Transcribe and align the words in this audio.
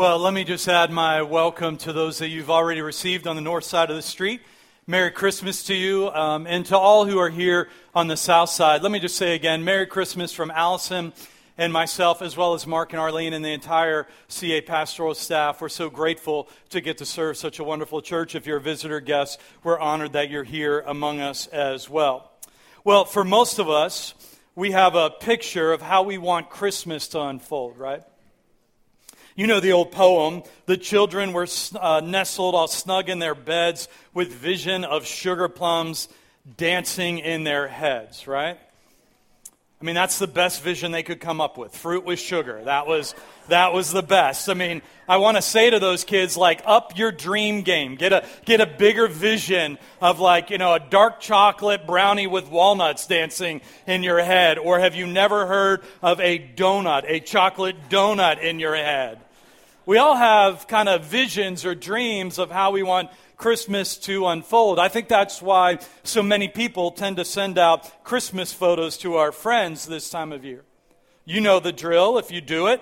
Well, 0.00 0.18
let 0.18 0.32
me 0.32 0.44
just 0.44 0.66
add 0.66 0.90
my 0.90 1.20
welcome 1.20 1.76
to 1.76 1.92
those 1.92 2.20
that 2.20 2.28
you've 2.28 2.48
already 2.48 2.80
received 2.80 3.26
on 3.26 3.36
the 3.36 3.42
north 3.42 3.64
side 3.64 3.90
of 3.90 3.96
the 3.96 4.02
street. 4.02 4.40
Merry 4.86 5.10
Christmas 5.10 5.62
to 5.64 5.74
you 5.74 6.08
um, 6.08 6.46
and 6.46 6.64
to 6.64 6.78
all 6.78 7.04
who 7.04 7.18
are 7.18 7.28
here 7.28 7.68
on 7.94 8.08
the 8.08 8.16
south 8.16 8.48
side. 8.48 8.82
Let 8.82 8.92
me 8.92 8.98
just 8.98 9.16
say 9.16 9.34
again, 9.34 9.62
Merry 9.62 9.84
Christmas 9.84 10.32
from 10.32 10.50
Allison 10.52 11.12
and 11.58 11.70
myself, 11.70 12.22
as 12.22 12.34
well 12.34 12.54
as 12.54 12.66
Mark 12.66 12.94
and 12.94 12.98
Arlene 12.98 13.34
and 13.34 13.44
the 13.44 13.52
entire 13.52 14.06
CA 14.28 14.62
pastoral 14.62 15.12
staff. 15.12 15.60
We're 15.60 15.68
so 15.68 15.90
grateful 15.90 16.48
to 16.70 16.80
get 16.80 16.96
to 16.96 17.04
serve 17.04 17.36
such 17.36 17.58
a 17.58 17.64
wonderful 17.64 18.00
church. 18.00 18.34
If 18.34 18.46
you're 18.46 18.56
a 18.56 18.62
visitor 18.62 19.00
guest, 19.00 19.38
we're 19.62 19.78
honored 19.78 20.14
that 20.14 20.30
you're 20.30 20.44
here 20.44 20.80
among 20.86 21.20
us 21.20 21.46
as 21.48 21.90
well. 21.90 22.32
Well, 22.84 23.04
for 23.04 23.22
most 23.22 23.58
of 23.58 23.68
us, 23.68 24.14
we 24.54 24.70
have 24.70 24.94
a 24.94 25.10
picture 25.10 25.74
of 25.74 25.82
how 25.82 26.04
we 26.04 26.16
want 26.16 26.48
Christmas 26.48 27.06
to 27.08 27.20
unfold, 27.20 27.76
right? 27.76 28.02
You 29.40 29.46
know 29.46 29.58
the 29.58 29.72
old 29.72 29.90
poem. 29.90 30.42
The 30.66 30.76
children 30.76 31.32
were 31.32 31.46
uh, 31.80 32.02
nestled 32.04 32.54
all 32.54 32.68
snug 32.68 33.08
in 33.08 33.20
their 33.20 33.34
beds 33.34 33.88
with 34.12 34.30
vision 34.30 34.84
of 34.84 35.06
sugar 35.06 35.48
plums 35.48 36.08
dancing 36.58 37.20
in 37.20 37.44
their 37.44 37.66
heads, 37.66 38.26
right? 38.26 38.58
I 39.80 39.84
mean, 39.84 39.94
that's 39.94 40.18
the 40.18 40.26
best 40.26 40.62
vision 40.62 40.92
they 40.92 41.02
could 41.02 41.20
come 41.20 41.40
up 41.40 41.56
with. 41.56 41.74
Fruit 41.74 42.04
with 42.04 42.18
sugar. 42.18 42.60
That 42.64 42.86
was, 42.86 43.14
that 43.48 43.72
was 43.72 43.90
the 43.90 44.02
best. 44.02 44.50
I 44.50 44.52
mean, 44.52 44.82
I 45.08 45.16
want 45.16 45.38
to 45.38 45.42
say 45.42 45.70
to 45.70 45.78
those 45.78 46.04
kids, 46.04 46.36
like, 46.36 46.60
up 46.66 46.98
your 46.98 47.10
dream 47.10 47.62
game. 47.62 47.94
Get 47.94 48.12
a, 48.12 48.26
get 48.44 48.60
a 48.60 48.66
bigger 48.66 49.06
vision 49.06 49.78
of, 50.02 50.20
like, 50.20 50.50
you 50.50 50.58
know, 50.58 50.74
a 50.74 50.80
dark 50.80 51.18
chocolate 51.18 51.86
brownie 51.86 52.26
with 52.26 52.50
walnuts 52.50 53.06
dancing 53.06 53.62
in 53.86 54.02
your 54.02 54.22
head. 54.22 54.58
Or 54.58 54.80
have 54.80 54.94
you 54.94 55.06
never 55.06 55.46
heard 55.46 55.82
of 56.02 56.20
a 56.20 56.38
donut, 56.38 57.04
a 57.08 57.20
chocolate 57.20 57.88
donut 57.88 58.42
in 58.42 58.60
your 58.60 58.76
head? 58.76 59.18
We 59.90 59.98
all 59.98 60.14
have 60.14 60.68
kind 60.68 60.88
of 60.88 61.04
visions 61.04 61.66
or 61.66 61.74
dreams 61.74 62.38
of 62.38 62.52
how 62.52 62.70
we 62.70 62.84
want 62.84 63.10
Christmas 63.36 63.96
to 63.96 64.28
unfold. 64.28 64.78
I 64.78 64.86
think 64.86 65.08
that's 65.08 65.42
why 65.42 65.80
so 66.04 66.22
many 66.22 66.46
people 66.46 66.92
tend 66.92 67.16
to 67.16 67.24
send 67.24 67.58
out 67.58 68.04
Christmas 68.04 68.52
photos 68.52 68.96
to 68.98 69.16
our 69.16 69.32
friends 69.32 69.86
this 69.86 70.08
time 70.08 70.30
of 70.30 70.44
year. 70.44 70.62
You 71.24 71.40
know 71.40 71.58
the 71.58 71.72
drill 71.72 72.18
if 72.18 72.30
you 72.30 72.40
do 72.40 72.68
it. 72.68 72.80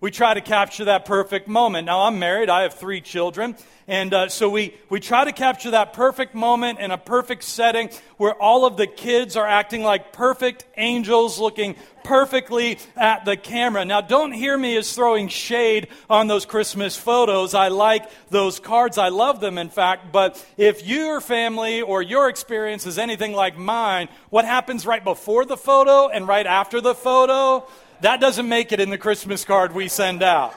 We 0.00 0.12
try 0.12 0.34
to 0.34 0.40
capture 0.40 0.84
that 0.84 1.06
perfect 1.06 1.48
moment. 1.48 1.86
Now, 1.86 2.02
I'm 2.02 2.20
married, 2.20 2.48
I 2.48 2.62
have 2.62 2.74
three 2.74 3.00
children, 3.00 3.56
and 3.88 4.14
uh, 4.14 4.28
so 4.28 4.48
we, 4.48 4.74
we 4.88 5.00
try 5.00 5.24
to 5.24 5.32
capture 5.32 5.72
that 5.72 5.92
perfect 5.92 6.36
moment 6.36 6.78
in 6.78 6.92
a 6.92 6.98
perfect 6.98 7.42
setting 7.42 7.90
where 8.16 8.34
all 8.34 8.64
of 8.64 8.76
the 8.76 8.86
kids 8.86 9.34
are 9.34 9.46
acting 9.46 9.82
like 9.82 10.12
perfect 10.12 10.66
angels 10.76 11.40
looking 11.40 11.74
perfectly 12.04 12.78
at 12.96 13.24
the 13.24 13.36
camera. 13.36 13.84
Now, 13.84 14.00
don't 14.00 14.30
hear 14.30 14.56
me 14.56 14.76
as 14.76 14.94
throwing 14.94 15.26
shade 15.26 15.88
on 16.08 16.28
those 16.28 16.46
Christmas 16.46 16.96
photos. 16.96 17.52
I 17.52 17.68
like 17.68 18.08
those 18.30 18.60
cards. 18.60 18.98
I 18.98 19.08
love 19.08 19.40
them, 19.40 19.58
in 19.58 19.68
fact. 19.68 20.12
But 20.12 20.44
if 20.56 20.86
your 20.86 21.20
family 21.20 21.82
or 21.82 22.02
your 22.02 22.28
experience 22.28 22.86
is 22.86 22.98
anything 22.98 23.32
like 23.32 23.58
mine, 23.58 24.08
what 24.30 24.44
happens 24.44 24.86
right 24.86 25.02
before 25.02 25.44
the 25.44 25.56
photo 25.56 26.08
and 26.08 26.28
right 26.28 26.46
after 26.46 26.80
the 26.80 26.94
photo? 26.94 27.66
That 28.00 28.20
doesn't 28.20 28.48
make 28.48 28.72
it 28.72 28.80
in 28.80 28.90
the 28.90 28.98
Christmas 28.98 29.44
card 29.44 29.74
we 29.74 29.88
send 29.88 30.22
out. 30.22 30.54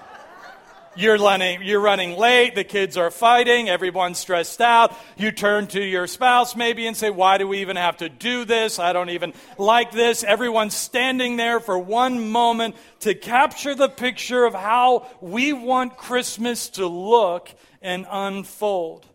You're 0.94 1.18
running, 1.18 1.62
you're 1.64 1.80
running 1.80 2.18
late, 2.18 2.54
the 2.54 2.66
kids 2.66 2.98
are 2.98 3.10
fighting, 3.10 3.70
everyone's 3.70 4.20
stressed 4.20 4.60
out. 4.60 4.94
You 5.16 5.32
turn 5.32 5.68
to 5.68 5.82
your 5.82 6.06
spouse 6.06 6.54
maybe 6.54 6.86
and 6.86 6.98
say, 6.98 7.10
Why 7.10 7.38
do 7.38 7.48
we 7.48 7.60
even 7.60 7.78
have 7.78 7.98
to 7.98 8.10
do 8.10 8.44
this? 8.44 8.78
I 8.78 8.92
don't 8.92 9.10
even 9.10 9.34
like 9.58 9.92
this. 9.92 10.24
Everyone's 10.26 10.76
standing 10.76 11.38
there 11.38 11.62
for 11.62 11.80
one 11.80 12.30
moment 12.30 12.76
to 13.02 13.16
capture 13.16 13.74
the 13.74 13.88
picture 13.88 14.44
of 14.44 14.54
how 14.54 15.08
we 15.22 15.54
want 15.54 15.96
Christmas 15.96 16.68
to 16.72 16.86
look 16.86 17.50
and 17.82 18.06
unfold. 18.12 19.06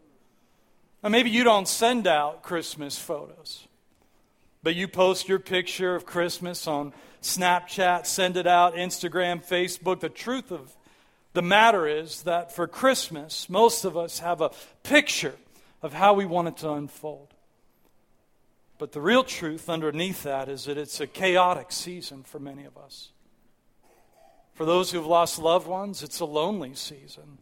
Now, 1.02 1.10
maybe 1.10 1.28
you 1.28 1.44
don't 1.44 1.68
send 1.68 2.06
out 2.06 2.42
Christmas 2.42 2.98
photos, 2.98 3.68
but 4.66 4.74
you 4.74 4.88
post 4.88 5.28
your 5.28 5.38
picture 5.38 5.94
of 5.94 6.04
Christmas 6.04 6.66
on 6.66 6.92
Snapchat, 7.22 8.04
send 8.04 8.36
it 8.36 8.48
out, 8.48 8.74
Instagram, 8.74 9.46
Facebook. 9.46 10.00
The 10.00 10.08
truth 10.08 10.50
of 10.50 10.76
the 11.34 11.40
matter 11.40 11.86
is 11.86 12.22
that 12.22 12.50
for 12.50 12.66
Christmas, 12.66 13.48
most 13.48 13.84
of 13.84 13.96
us 13.96 14.18
have 14.18 14.40
a 14.40 14.50
picture 14.82 15.36
of 15.82 15.92
how 15.92 16.14
we 16.14 16.26
want 16.26 16.48
it 16.48 16.56
to 16.56 16.72
unfold. 16.72 17.28
But 18.76 18.90
the 18.90 19.00
real 19.00 19.22
truth 19.22 19.70
underneath 19.70 20.24
that 20.24 20.48
is 20.48 20.64
that 20.64 20.76
it's 20.76 20.98
a 20.98 21.06
chaotic 21.06 21.70
season 21.70 22.24
for 22.24 22.40
many 22.40 22.64
of 22.64 22.76
us. 22.76 23.10
For 24.54 24.66
those 24.66 24.90
who've 24.90 25.06
lost 25.06 25.38
loved 25.38 25.68
ones, 25.68 26.02
it's 26.02 26.18
a 26.18 26.24
lonely 26.24 26.74
season, 26.74 27.38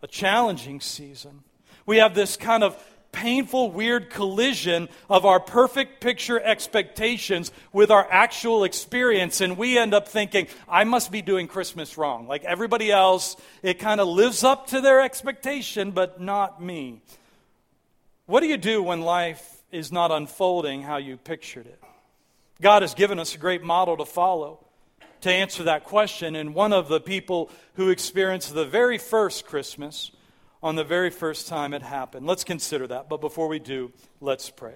a 0.00 0.06
challenging 0.06 0.80
season. 0.80 1.42
We 1.84 1.98
have 1.98 2.14
this 2.14 2.38
kind 2.38 2.64
of 2.64 2.82
painful, 3.12 3.70
weird 3.70 4.10
collision 4.10 4.88
of 5.08 5.24
our 5.24 5.38
perfect 5.38 6.00
picture 6.00 6.40
expectations 6.40 7.52
with 7.72 7.90
our 7.90 8.06
actual 8.10 8.64
experience. 8.64 9.40
And 9.40 9.56
we 9.56 9.78
end 9.78 9.94
up 9.94 10.08
thinking, 10.08 10.48
I 10.68 10.84
must 10.84 11.12
be 11.12 11.22
doing 11.22 11.46
Christmas 11.46 11.96
wrong. 11.96 12.26
Like 12.26 12.44
everybody 12.44 12.90
else, 12.90 13.36
it 13.62 13.78
kind 13.78 14.00
of 14.00 14.08
lives 14.08 14.42
up 14.42 14.68
to 14.68 14.80
their 14.80 15.00
expectation, 15.00 15.92
but 15.92 16.20
not 16.20 16.62
me. 16.62 17.02
What 18.26 18.40
do 18.40 18.46
you 18.46 18.56
do 18.56 18.82
when 18.82 19.02
life 19.02 19.62
is 19.70 19.92
not 19.92 20.10
unfolding 20.10 20.82
how 20.82 20.96
you 20.96 21.16
pictured 21.16 21.66
it? 21.66 21.80
God 22.60 22.82
has 22.82 22.94
given 22.94 23.18
us 23.18 23.34
a 23.34 23.38
great 23.38 23.62
model 23.62 23.96
to 23.98 24.04
follow 24.04 24.64
to 25.22 25.32
answer 25.32 25.64
that 25.64 25.84
question. 25.84 26.36
And 26.36 26.54
one 26.54 26.72
of 26.72 26.88
the 26.88 27.00
people 27.00 27.50
who 27.74 27.88
experienced 27.88 28.54
the 28.54 28.64
very 28.64 28.98
first 28.98 29.46
Christmas 29.46 30.10
on 30.62 30.76
the 30.76 30.84
very 30.84 31.10
first 31.10 31.48
time 31.48 31.74
it 31.74 31.82
happened. 31.82 32.26
Let's 32.26 32.44
consider 32.44 32.86
that. 32.86 33.08
But 33.08 33.20
before 33.20 33.48
we 33.48 33.58
do, 33.58 33.92
let's 34.20 34.48
pray. 34.50 34.74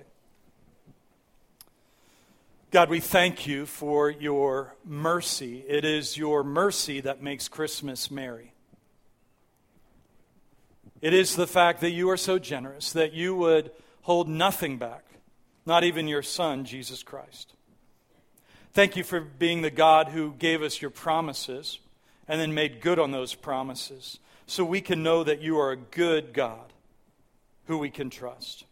God, 2.73 2.91
we 2.91 3.01
thank 3.01 3.47
you 3.47 3.65
for 3.65 4.11
your 4.11 4.75
mercy. 4.85 5.65
It 5.69 5.85
is 5.85 6.17
your 6.17 6.43
mercy 6.43 7.01
that 7.01 7.23
makes 7.23 7.49
Christmas 7.49 8.11
merry. 8.11 8.53
It 11.01 11.15
is 11.15 11.37
the 11.37 11.47
fact 11.47 11.81
that 11.83 11.93
you 11.93 12.11
are 12.11 12.17
so 12.17 12.39
generous 12.39 12.93
that 12.93 13.13
you 13.13 13.37
would 13.37 13.71
hold 14.03 14.29
nothing 14.29 14.79
back, 14.79 15.05
not 15.65 15.85
even 15.85 16.09
your 16.09 16.23
Son, 16.23 16.65
Jesus 16.65 17.03
Christ. 17.03 17.53
Thank 18.73 18.97
you 18.97 19.05
for 19.05 19.21
being 19.21 19.63
the 19.63 19.71
God 19.71 20.09
who 20.09 20.35
gave 20.35 20.63
us 20.63 20.83
your 20.83 20.91
promises 20.91 21.79
and 22.27 22.41
then 22.41 22.53
made 22.53 22.81
good 22.81 22.99
on 22.99 23.13
those 23.13 23.35
promises 23.35 24.19
so 24.47 24.65
we 24.65 24.81
can 24.81 25.03
know 25.03 25.25
that 25.25 25.41
you 25.41 25.59
are 25.59 25.73
a 25.73 25.77
good 25.77 26.33
God 26.33 26.73
who 27.67 27.79
we 27.79 27.91
can 27.91 28.11
trust. 28.11 28.65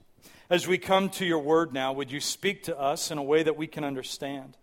As 0.49 0.69
we 0.69 0.79
come 0.79 1.09
to 1.11 1.25
your 1.25 1.41
word 1.41 1.73
now, 1.73 1.93
would 1.93 2.11
you 2.11 2.21
speak 2.21 2.65
to 2.65 2.79
us 2.79 3.11
in 3.11 3.19
a 3.19 3.23
way 3.23 3.43
that 3.43 3.57
we 3.57 3.67
can 3.67 3.83
understand? 3.83 4.57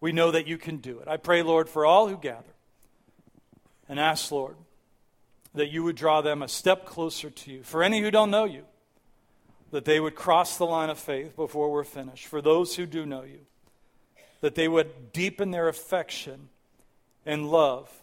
We 0.00 0.12
know 0.12 0.32
that 0.32 0.46
you 0.46 0.58
can 0.58 0.78
do 0.78 0.98
it. 0.98 1.08
I 1.08 1.16
pray, 1.18 1.42
Lord, 1.42 1.68
for 1.68 1.86
all 1.86 2.08
who 2.08 2.16
gather 2.16 2.54
and 3.88 4.00
ask, 4.00 4.32
Lord, 4.32 4.56
that 5.54 5.70
you 5.70 5.84
would 5.84 5.96
draw 5.96 6.20
them 6.20 6.42
a 6.42 6.48
step 6.48 6.86
closer 6.86 7.30
to 7.30 7.52
you. 7.52 7.62
For 7.62 7.82
any 7.82 8.00
who 8.00 8.10
don't 8.10 8.30
know 8.30 8.44
you, 8.44 8.64
that 9.70 9.84
they 9.84 10.00
would 10.00 10.14
cross 10.14 10.58
the 10.58 10.66
line 10.66 10.90
of 10.90 10.98
faith 10.98 11.36
before 11.36 11.70
we're 11.70 11.84
finished. 11.84 12.26
For 12.26 12.42
those 12.42 12.74
who 12.76 12.86
do 12.86 13.06
know 13.06 13.22
you, 13.22 13.40
that 14.40 14.54
they 14.54 14.66
would 14.66 15.12
deepen 15.12 15.50
their 15.50 15.68
affection 15.68 16.48
and 17.24 17.50
love 17.50 18.01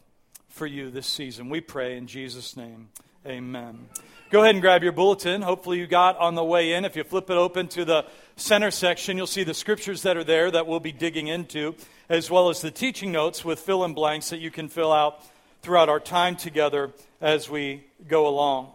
for 0.50 0.68
you 0.68 0.92
this 0.92 1.08
season. 1.08 1.50
We 1.50 1.62
pray 1.62 1.98
in 1.98 2.08
Jesus' 2.08 2.58
name. 2.58 2.90
Amen. 3.26 3.88
Go 4.30 4.42
ahead 4.42 4.54
and 4.54 4.62
grab 4.62 4.84
your 4.84 4.92
bulletin. 4.92 5.42
Hopefully, 5.42 5.80
you 5.80 5.88
got 5.88 6.18
on 6.18 6.36
the 6.36 6.44
way 6.44 6.74
in. 6.74 6.86
If 6.86 6.96
you 6.96 7.04
flip 7.04 7.30
it 7.30 7.38
open 7.38 7.68
to 7.70 7.84
the 7.84 8.06
center 8.36 8.70
section, 8.70 9.18
you'll 9.18 9.28
see 9.28 9.44
the 9.44 9.54
scriptures 9.54 10.04
that 10.04 10.18
are 10.18 10.24
there 10.24 10.52
that 10.52 10.68
we'll 10.68 10.80
be 10.80 10.92
digging 10.92 11.28
into, 11.28 11.76
as 12.10 12.30
well 12.30 12.50
as 12.50 12.62
the 12.62 12.72
teaching 12.72 13.12
notes 13.12 13.44
with 13.44 13.60
fill 13.60 13.84
in 13.84 13.94
blanks 13.94 14.30
that 14.30 14.38
you 14.38 14.52
can 14.52 14.70
fill 14.70 14.92
out 14.92 15.24
throughout 15.62 15.90
our 15.90 16.00
time 16.00 16.36
together 16.36 16.92
as 17.22 17.50
we 17.50 17.84
go 18.08 18.28
along. 18.28 18.72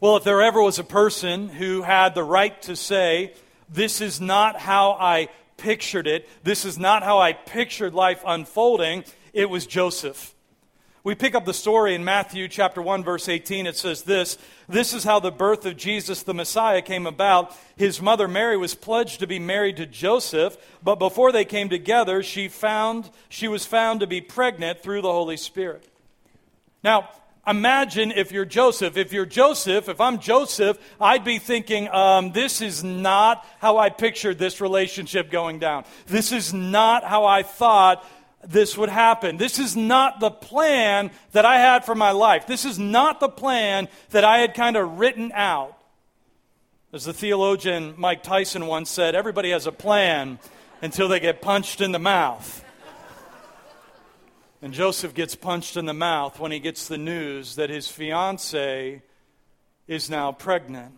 Well, 0.00 0.16
if 0.16 0.24
there 0.24 0.42
ever 0.42 0.60
was 0.60 0.78
a 0.78 0.84
person 0.84 1.48
who 1.48 1.82
had 1.82 2.14
the 2.14 2.24
right 2.24 2.60
to 2.62 2.76
say, 2.76 3.34
This 3.68 4.00
is 4.00 4.20
not 4.20 4.58
how 4.58 4.92
I 4.92 5.28
pictured 5.56 6.06
it, 6.06 6.28
this 6.42 6.64
is 6.64 6.78
not 6.78 7.02
how 7.02 7.20
I 7.20 7.32
pictured 7.32 7.94
life 7.94 8.22
unfolding, 8.26 9.04
it 9.32 9.48
was 9.48 9.64
Joseph. 9.66 10.33
We 11.04 11.14
pick 11.14 11.34
up 11.34 11.44
the 11.44 11.52
story 11.52 11.94
in 11.94 12.02
Matthew 12.02 12.48
chapter 12.48 12.80
1 12.80 13.04
verse 13.04 13.28
18. 13.28 13.66
It 13.66 13.76
says 13.76 14.04
this, 14.04 14.38
this 14.70 14.94
is 14.94 15.04
how 15.04 15.20
the 15.20 15.30
birth 15.30 15.66
of 15.66 15.76
Jesus 15.76 16.22
the 16.22 16.32
Messiah 16.32 16.80
came 16.80 17.06
about. 17.06 17.54
His 17.76 18.00
mother 18.00 18.26
Mary 18.26 18.56
was 18.56 18.74
pledged 18.74 19.20
to 19.20 19.26
be 19.26 19.38
married 19.38 19.76
to 19.76 19.84
Joseph, 19.84 20.56
but 20.82 20.94
before 20.94 21.30
they 21.30 21.44
came 21.44 21.68
together, 21.68 22.22
she 22.22 22.48
found 22.48 23.10
she 23.28 23.48
was 23.48 23.66
found 23.66 24.00
to 24.00 24.06
be 24.06 24.22
pregnant 24.22 24.82
through 24.82 25.02
the 25.02 25.12
Holy 25.12 25.36
Spirit. 25.36 25.86
Now, 26.82 27.10
imagine 27.46 28.10
if 28.10 28.32
you're 28.32 28.46
Joseph. 28.46 28.96
If 28.96 29.12
you're 29.12 29.26
Joseph, 29.26 29.90
if 29.90 30.00
I'm 30.00 30.18
Joseph, 30.18 30.78
I'd 30.98 31.22
be 31.22 31.38
thinking, 31.38 31.86
um, 31.88 32.32
this 32.32 32.62
is 32.62 32.82
not 32.82 33.46
how 33.58 33.76
I 33.76 33.90
pictured 33.90 34.38
this 34.38 34.58
relationship 34.58 35.30
going 35.30 35.58
down. 35.58 35.84
This 36.06 36.32
is 36.32 36.54
not 36.54 37.04
how 37.04 37.26
I 37.26 37.42
thought 37.42 38.02
this 38.46 38.76
would 38.76 38.88
happen. 38.88 39.36
This 39.36 39.58
is 39.58 39.76
not 39.76 40.20
the 40.20 40.30
plan 40.30 41.10
that 41.32 41.44
I 41.44 41.58
had 41.58 41.84
for 41.84 41.94
my 41.94 42.10
life. 42.10 42.46
This 42.46 42.64
is 42.64 42.78
not 42.78 43.20
the 43.20 43.28
plan 43.28 43.88
that 44.10 44.24
I 44.24 44.38
had 44.38 44.54
kind 44.54 44.76
of 44.76 44.98
written 44.98 45.32
out. 45.34 45.76
As 46.92 47.04
the 47.04 47.12
theologian 47.12 47.94
Mike 47.96 48.22
Tyson 48.22 48.66
once 48.66 48.90
said, 48.90 49.14
everybody 49.14 49.50
has 49.50 49.66
a 49.66 49.72
plan 49.72 50.38
until 50.80 51.08
they 51.08 51.20
get 51.20 51.42
punched 51.42 51.80
in 51.80 51.92
the 51.92 51.98
mouth. 51.98 52.64
And 54.62 54.72
Joseph 54.72 55.12
gets 55.12 55.34
punched 55.34 55.76
in 55.76 55.84
the 55.84 55.92
mouth 55.92 56.38
when 56.38 56.52
he 56.52 56.58
gets 56.58 56.88
the 56.88 56.96
news 56.96 57.56
that 57.56 57.68
his 57.68 57.88
fiancee 57.88 59.02
is 59.86 60.08
now 60.08 60.32
pregnant. 60.32 60.94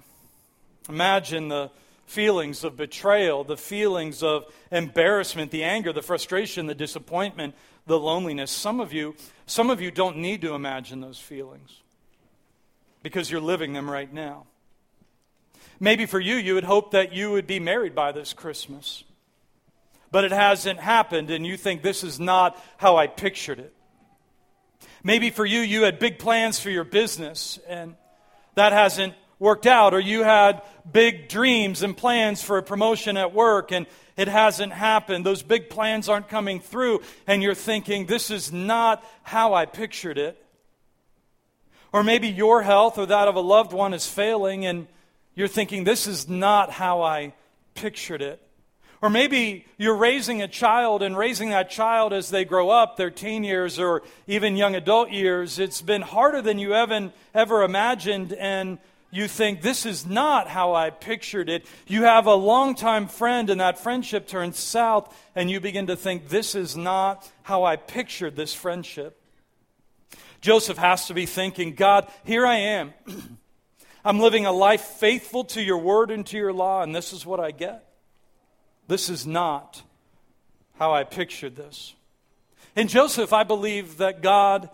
Imagine 0.89 1.49
the 1.49 1.71
feelings 2.07 2.65
of 2.65 2.77
betrayal, 2.77 3.45
the 3.45 3.57
feelings 3.57 4.23
of 4.23 4.47
embarrassment, 4.71 5.51
the 5.51 5.65
anger, 5.65 5.93
the 5.93 6.03
frustration, 6.03 6.67
the 6.67 6.75
disappointment, 6.75 7.55
the 7.87 7.99
loneliness. 7.99 8.51
Some 8.51 8.81
of 8.81 8.93
you, 8.93 9.15
some 9.47 9.71
of 9.71 9.81
you 9.81 9.91
don't 9.91 10.19
need 10.19 10.41
to 10.43 10.55
imagine 10.55 11.01
those 11.01 11.19
feelings 11.19 11.83
because 13.03 13.31
you're 13.31 13.41
living 13.41 13.73
them 13.73 13.91
right 13.91 14.13
now. 14.13 14.47
Maybe 15.79 16.07
for 16.07 16.21
you, 16.21 16.37
you 16.37 16.55
would 16.55 16.65
hope 16.65 16.93
that 16.93 17.13
you 17.13 17.31
would 17.33 17.47
be 17.47 17.61
married 17.61 17.95
by 17.95 18.13
this 18.13 18.33
Christmas. 18.33 19.05
But 20.11 20.25
it 20.25 20.33
hasn't 20.33 20.81
happened, 20.81 21.31
and 21.31 21.45
you 21.47 21.57
think 21.57 21.83
this 21.83 22.03
is 22.03 22.19
not 22.19 22.59
how 22.79 22.97
I 22.97 23.09
pictured 23.09 23.59
it. 23.59 23.75
Maybe 25.03 25.31
for 25.31 25.45
you, 25.45 25.61
you 25.61 25.83
had 25.83 25.99
big 25.99 26.19
plans 26.19 26.59
for 26.59 26.71
your 26.71 26.85
business, 26.85 27.59
and 27.69 27.97
that 28.55 28.73
hasn't 28.73 29.15
worked 29.39 29.67
out, 29.67 29.95
or 29.95 30.01
you 30.01 30.23
had 30.23 30.63
big 30.91 31.29
dreams 31.29 31.83
and 31.83 31.97
plans 31.97 32.43
for 32.43 32.59
a 32.59 32.63
promotion 32.63 33.17
at 33.17 33.35
work 33.35 33.71
and 33.73 33.87
it 34.17 34.29
hasn't 34.29 34.73
happened. 34.73 35.27
Those 35.27 35.43
big 35.43 35.69
plans 35.69 36.09
aren't 36.09 36.29
coming 36.29 36.59
through, 36.59 37.03
and 37.27 37.43
you're 37.43 37.55
thinking, 37.55 38.07
this 38.07 38.31
is 38.31 38.51
not 38.51 39.05
how 39.23 39.53
I 39.53 39.67
pictured 39.67 40.17
it. 40.17 40.43
Or 41.93 42.03
maybe 42.03 42.29
your 42.29 42.63
health 42.63 42.99
or 42.99 43.07
that 43.07 43.29
of 43.29 43.37
a 43.37 43.41
loved 43.41 43.73
one 43.73 43.93
is 43.93 44.07
failing, 44.07 44.65
and 44.65 44.87
you're 45.35 45.49
thinking, 45.49 45.85
this 45.85 46.07
is 46.07 46.29
not 46.29 46.71
how 46.71 47.03
I 47.03 47.35
pictured 47.75 48.23
it. 48.23 48.41
Or 49.03 49.11
maybe 49.11 49.67
you're 49.77 49.97
raising 49.97 50.41
a 50.41 50.49
child 50.49 51.03
and 51.03 51.17
raising 51.17 51.51
that 51.51 51.69
child 51.69 52.15
as 52.15 52.31
they 52.31 52.47
grow 52.47 52.71
up, 52.71 52.97
their 52.97 53.11
teen 53.11 53.45
years 53.45 53.79
or 53.79 54.03
even 54.27 54.57
young 54.57 54.75
adult 54.75 55.11
years. 55.11 55.59
It's 55.59 55.83
been 55.83 56.01
harder 56.01 56.41
than 56.41 56.59
you 56.59 56.73
ever, 56.73 57.13
ever 57.35 57.63
imagined, 57.63 58.33
and 58.33 58.79
you 59.11 59.29
think, 59.29 59.63
this 59.63 59.87
is 59.87 60.05
not 60.07 60.49
how 60.49 60.75
I 60.75 60.91
pictured 60.91 61.49
it. 61.49 61.65
You 61.87 62.03
have 62.03 62.27
a 62.27 62.35
longtime 62.35 63.09
friend, 63.09 63.49
and 63.51 63.61
that 63.61 63.79
friendship 63.79 64.27
turns 64.27 64.59
south, 64.59 65.17
and 65.35 65.51
you 65.51 65.61
begin 65.61 65.87
to 65.87 65.97
think, 65.97 66.29
this 66.29 66.55
is 66.55 66.77
not 66.77 67.31
how 67.43 67.65
I 67.65 67.77
pictured 67.77 68.37
this 68.37 68.53
friendship. 68.53 69.21
Joseph 70.41 70.79
has 70.79 71.07
to 71.07 71.15
be 71.15 71.27
thinking, 71.27 71.75
God, 71.75 72.09
here 72.25 72.47
I 72.47 72.57
am. 72.57 72.93
I'm 74.05 74.21
living 74.21 74.47
a 74.47 74.53
life 74.53 74.83
faithful 74.83 75.45
to 75.47 75.63
your 75.63 75.79
word 75.79 76.11
and 76.11 76.25
to 76.27 76.37
your 76.37 76.53
law, 76.53 76.83
and 76.83 76.95
this 76.95 77.13
is 77.13 77.27
what 77.27 77.41
I 77.41 77.51
get. 77.51 77.85
This 78.87 79.09
is 79.09 79.27
not 79.27 79.83
how 80.79 80.93
I 80.93 81.05
pictured 81.05 81.57
this. 81.57 81.95
In 82.77 82.89
Joseph, 82.89 83.33
I 83.33 83.43
believe 83.43 83.97
that 83.97 84.23
God 84.23 84.69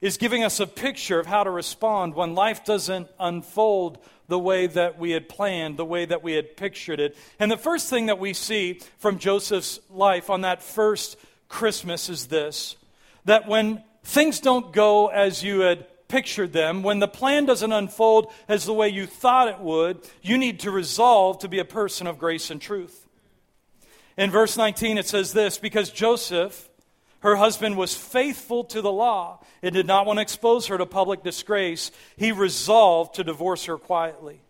is 0.00 0.16
giving 0.16 0.44
us 0.44 0.60
a 0.60 0.66
picture 0.66 1.18
of 1.18 1.26
how 1.26 1.44
to 1.44 1.50
respond 1.50 2.14
when 2.14 2.34
life 2.34 2.64
doesn't 2.64 3.08
unfold 3.18 3.98
the 4.28 4.38
way 4.38 4.66
that 4.66 4.98
we 4.98 5.10
had 5.10 5.28
planned, 5.28 5.76
the 5.76 5.84
way 5.84 6.04
that 6.04 6.22
we 6.22 6.34
had 6.34 6.56
pictured 6.56 7.00
it. 7.00 7.16
And 7.40 7.50
the 7.50 7.56
first 7.56 7.90
thing 7.90 8.06
that 8.06 8.18
we 8.18 8.34
see 8.34 8.80
from 8.98 9.18
Joseph's 9.18 9.80
life 9.90 10.30
on 10.30 10.42
that 10.42 10.62
first 10.62 11.16
Christmas 11.48 12.08
is 12.08 12.26
this 12.26 12.76
that 13.24 13.46
when 13.46 13.82
things 14.04 14.40
don't 14.40 14.72
go 14.72 15.08
as 15.08 15.42
you 15.42 15.60
had 15.60 15.86
pictured 16.08 16.52
them, 16.52 16.82
when 16.82 16.98
the 16.98 17.08
plan 17.08 17.44
doesn't 17.44 17.72
unfold 17.72 18.32
as 18.48 18.64
the 18.64 18.72
way 18.72 18.88
you 18.88 19.06
thought 19.06 19.48
it 19.48 19.60
would, 19.60 20.00
you 20.22 20.38
need 20.38 20.60
to 20.60 20.70
resolve 20.70 21.38
to 21.40 21.48
be 21.48 21.58
a 21.58 21.64
person 21.64 22.06
of 22.06 22.18
grace 22.18 22.50
and 22.50 22.60
truth. 22.60 23.06
In 24.16 24.30
verse 24.30 24.56
19, 24.56 24.98
it 24.98 25.06
says 25.06 25.32
this 25.32 25.58
because 25.58 25.90
Joseph 25.90 26.67
her 27.20 27.36
husband 27.36 27.76
was 27.76 27.94
faithful 27.94 28.64
to 28.64 28.80
the 28.80 28.92
law 28.92 29.40
and 29.62 29.74
did 29.74 29.86
not 29.86 30.06
want 30.06 30.18
to 30.18 30.22
expose 30.22 30.66
her 30.68 30.78
to 30.78 30.86
public 30.86 31.22
disgrace. 31.22 31.90
He 32.16 32.32
resolved 32.32 33.14
to 33.16 33.24
divorce 33.24 33.64
her 33.64 33.76
quietly. 33.76 34.40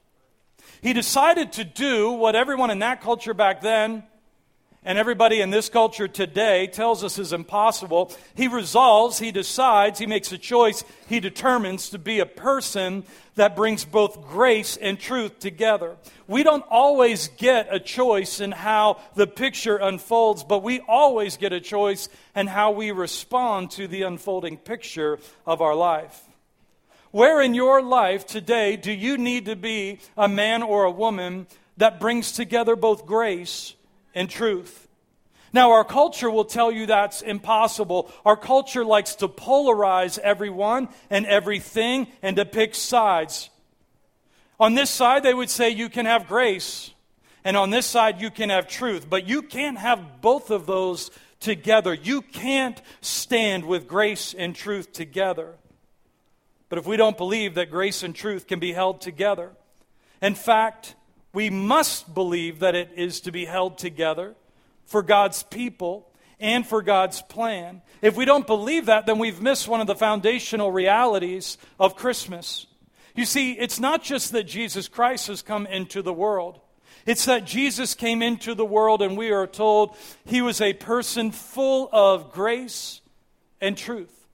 He 0.83 0.93
decided 0.93 1.53
to 1.53 1.65
do 1.65 2.13
what 2.13 2.37
everyone 2.37 2.71
in 2.71 2.81
that 2.81 3.01
culture 3.01 3.35
back 3.35 3.63
then 3.63 4.05
and 4.85 4.97
everybody 4.97 5.41
in 5.41 5.51
this 5.51 5.69
culture 5.69 6.07
today 6.07 6.67
tells 6.69 7.03
us 7.03 7.19
is 7.19 7.33
impossible. 7.33 8.13
He 8.35 8.47
resolves, 8.49 9.19
he 9.19 9.33
decides, 9.33 9.99
he 9.99 10.07
makes 10.07 10.31
a 10.31 10.39
choice, 10.39 10.85
he 11.09 11.21
determines 11.21 11.91
to 11.91 11.99
be 11.99 12.21
a 12.21 12.27
person 12.27 13.05
that 13.35 13.57
brings 13.57 13.85
both 13.85 14.27
grace 14.29 14.77
and 14.77 14.99
truth 14.99 15.41
together. 15.41 15.97
We 16.27 16.43
don't 16.43 16.65
always 16.71 17.29
get 17.29 17.69
a 17.71 17.81
choice 17.81 18.41
in 18.41 18.53
how 18.53 19.01
the 19.15 19.27
picture 19.27 19.77
unfolds, 19.77 20.45
but 20.45 20.63
we 20.63 20.81
always 20.81 21.37
get 21.37 21.53
a 21.53 21.61
choice 21.61 22.09
in 22.37 22.47
how 22.47 22.71
we 22.71 22.93
respond 22.93 23.73
to 23.73 23.89
the 23.89 24.03
unfolding 24.03 24.59
picture 24.59 25.19
of 25.45 25.61
our 25.61 25.75
life. 25.75 26.23
Where 27.11 27.41
in 27.41 27.55
your 27.55 27.83
life 27.83 28.27
today 28.27 28.77
do 28.77 28.93
you 28.93 29.19
need 29.19 29.47
to 29.47 29.57
be 29.57 29.99
a 30.17 30.29
man 30.29 30.63
or 30.63 30.85
a 30.85 30.91
woman 30.91 31.47
that 31.79 32.01
brings 32.01 32.33
together 32.33 32.77
both 32.77 33.07
grace 33.07 33.75
and 34.19 34.29
truth. 34.29 34.89
Now, 35.53 35.71
our 35.71 35.85
culture 35.85 36.31
will 36.31 36.45
tell 36.45 36.71
you 36.71 36.87
that's 36.87 37.23
impossible. 37.23 38.11
Our 38.25 38.37
culture 38.37 38.85
likes 38.85 39.15
to 39.17 39.29
polarize 39.29 40.19
everyone 40.19 40.89
and 41.09 41.25
everything 41.25 42.09
and 42.21 42.37
to 42.37 42.45
pick 42.45 42.75
sides. 42.75 43.49
On 44.61 44.75
this 44.75 44.91
side, 44.91 45.23
they 45.23 45.33
would 45.33 45.49
say 45.49 45.71
you 45.71 45.89
can 45.89 46.05
have 46.05 46.27
grace, 46.27 46.91
and 47.45 47.57
on 47.57 47.71
this 47.71 47.87
side, 47.87 48.21
you 48.21 48.31
can 48.31 48.51
have 48.51 48.67
truth, 48.67 49.09
but 49.09 49.29
you 49.29 49.41
can't 49.41 49.79
have 49.79 50.21
both 50.21 50.51
of 50.51 50.67
those 50.67 51.11
together. 51.39 51.95
You 51.95 52.21
can't 52.21 52.83
stand 53.01 53.65
with 53.65 53.87
grace 53.87 54.35
and 54.35 54.55
truth 54.55 54.93
together. 54.93 55.55
But 56.69 56.79
if 56.79 56.87
we 56.87 56.97
don't 56.97 57.17
believe 57.17 57.55
that 57.55 57.71
grace 57.71 58.03
and 58.03 58.15
truth 58.15 58.49
can 58.49 58.59
be 58.59 58.73
held 58.73 59.01
together, 59.01 59.53
in 60.21 60.35
fact, 60.35 60.97
we 61.39 61.51
must 61.51 62.13
believe 62.15 62.59
that 62.59 62.75
it 62.75 62.91
is 62.97 63.21
to 63.21 63.31
be 63.31 63.45
held 63.45 63.79
together 63.79 64.35
for 64.87 65.05
God's 65.05 65.45
people 65.45 66.11
and 66.41 66.67
for 66.67 66.83
God's 66.83 67.23
plan. 67.23 67.81
If 68.03 68.17
we 68.17 68.25
don't 68.25 68.45
believe 68.45 68.87
that, 68.87 69.07
then 69.07 69.21
we've 69.21 69.41
missed 69.41 69.69
one 69.69 69.81
of 69.81 69.87
the 69.87 69.95
foundational 69.95 70.73
realities 70.73 71.57
of 71.79 71.95
Christmas. 71.95 72.67
You 73.15 73.25
see, 73.25 73.53
it's 73.53 73.79
not 73.79 74.03
just 74.03 74.33
that 74.33 74.49
Jesus 74.49 74.89
Christ 74.89 75.29
has 75.29 75.41
come 75.41 75.65
into 75.67 76.03
the 76.03 76.13
world. 76.13 76.59
It's 77.07 77.27
that 77.27 77.45
Jesus 77.45 77.95
came 77.95 78.21
into 78.21 78.57
the 78.57 78.65
world, 78.65 79.01
and 79.01 79.17
we 79.17 79.31
are 79.31 79.47
told 79.47 79.97
he 80.25 80.43
was 80.43 80.61
a 80.61 80.73
person 80.73 81.31
full 81.31 81.89
of 81.93 82.33
grace 82.33 83.01
and 83.61 83.79
truth. 83.79 84.27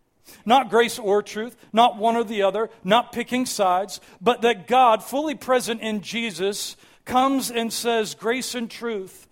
Not 0.47 0.71
grace 0.71 0.99
or 0.99 1.23
truth, 1.23 1.55
not 1.71 1.99
one 1.99 2.17
or 2.17 2.25
the 2.25 2.45
other, 2.45 2.71
not 2.83 3.13
picking 3.13 3.45
sides, 3.45 4.01
but 4.23 4.41
that 4.41 4.67
God, 4.67 5.05
fully 5.05 5.35
present 5.35 5.83
in 5.83 6.01
Jesus, 6.01 6.77
comes 7.05 7.51
and 7.51 7.73
says 7.73 8.15
grace 8.15 8.55
and 8.55 8.71
truth 8.71 9.29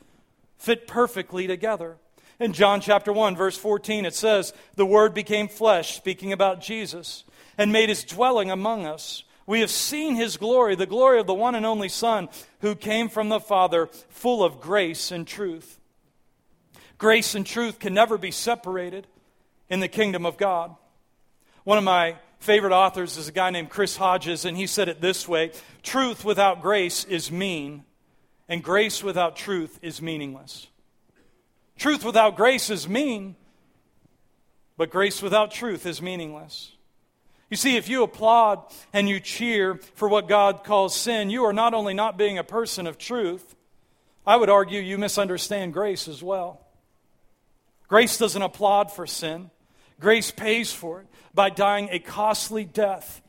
fit 0.56 0.86
perfectly 0.86 1.46
together. 1.46 1.96
In 2.38 2.52
John 2.52 2.80
chapter 2.80 3.12
1, 3.12 3.36
verse 3.36 3.56
14, 3.56 4.04
it 4.04 4.14
says, 4.14 4.52
The 4.74 4.86
Word 4.86 5.14
became 5.14 5.48
flesh, 5.48 5.96
speaking 5.96 6.32
about 6.32 6.60
Jesus, 6.60 7.24
and 7.56 7.72
made 7.72 7.88
his 7.88 8.04
dwelling 8.04 8.50
among 8.50 8.86
us. 8.86 9.24
We 9.46 9.60
have 9.60 9.70
seen 9.70 10.14
his 10.14 10.36
glory, 10.36 10.74
the 10.74 10.86
glory 10.86 11.20
of 11.20 11.26
the 11.26 11.34
one 11.34 11.54
and 11.54 11.66
only 11.66 11.88
Son, 11.88 12.28
who 12.60 12.74
came 12.74 13.08
from 13.08 13.28
the 13.28 13.40
Father, 13.40 13.88
full 14.08 14.44
of 14.44 14.60
grace 14.60 15.10
and 15.10 15.26
truth. 15.26 15.78
Grace 16.98 17.34
and 17.34 17.44
truth 17.44 17.78
can 17.78 17.94
never 17.94 18.16
be 18.16 18.30
separated 18.30 19.06
in 19.68 19.80
the 19.80 19.88
kingdom 19.88 20.24
of 20.24 20.36
God. 20.36 20.74
One 21.64 21.78
of 21.78 21.84
my 21.84 22.16
favorite 22.42 22.72
authors 22.72 23.16
is 23.16 23.28
a 23.28 23.32
guy 23.32 23.50
named 23.50 23.70
Chris 23.70 23.96
Hodges, 23.96 24.44
and 24.44 24.56
he 24.56 24.66
said 24.66 24.88
it 24.88 25.00
this 25.00 25.28
way 25.28 25.52
Truth 25.82 26.24
without 26.24 26.60
grace 26.60 27.04
is 27.04 27.30
mean, 27.30 27.84
and 28.48 28.62
grace 28.62 29.02
without 29.02 29.36
truth 29.36 29.78
is 29.82 30.02
meaningless. 30.02 30.66
Truth 31.78 32.04
without 32.04 32.36
grace 32.36 32.68
is 32.70 32.88
mean, 32.88 33.36
but 34.76 34.90
grace 34.90 35.22
without 35.22 35.50
truth 35.50 35.86
is 35.86 36.02
meaningless. 36.02 36.72
You 37.48 37.56
see, 37.56 37.76
if 37.76 37.88
you 37.88 38.02
applaud 38.02 38.64
and 38.92 39.08
you 39.08 39.20
cheer 39.20 39.74
for 39.94 40.08
what 40.08 40.26
God 40.26 40.64
calls 40.64 40.96
sin, 40.96 41.28
you 41.30 41.44
are 41.44 41.52
not 41.52 41.74
only 41.74 41.92
not 41.92 42.16
being 42.16 42.38
a 42.38 42.44
person 42.44 42.86
of 42.86 42.98
truth, 42.98 43.54
I 44.26 44.36
would 44.36 44.48
argue 44.48 44.80
you 44.80 44.96
misunderstand 44.96 45.74
grace 45.74 46.08
as 46.08 46.22
well. 46.22 46.66
Grace 47.88 48.16
doesn't 48.16 48.40
applaud 48.40 48.90
for 48.90 49.06
sin. 49.06 49.50
Grace 50.02 50.32
pays 50.32 50.72
for 50.72 51.00
it 51.00 51.06
by 51.32 51.48
dying 51.48 51.88
a 51.90 52.00
costly 52.00 52.64
death 52.64 53.22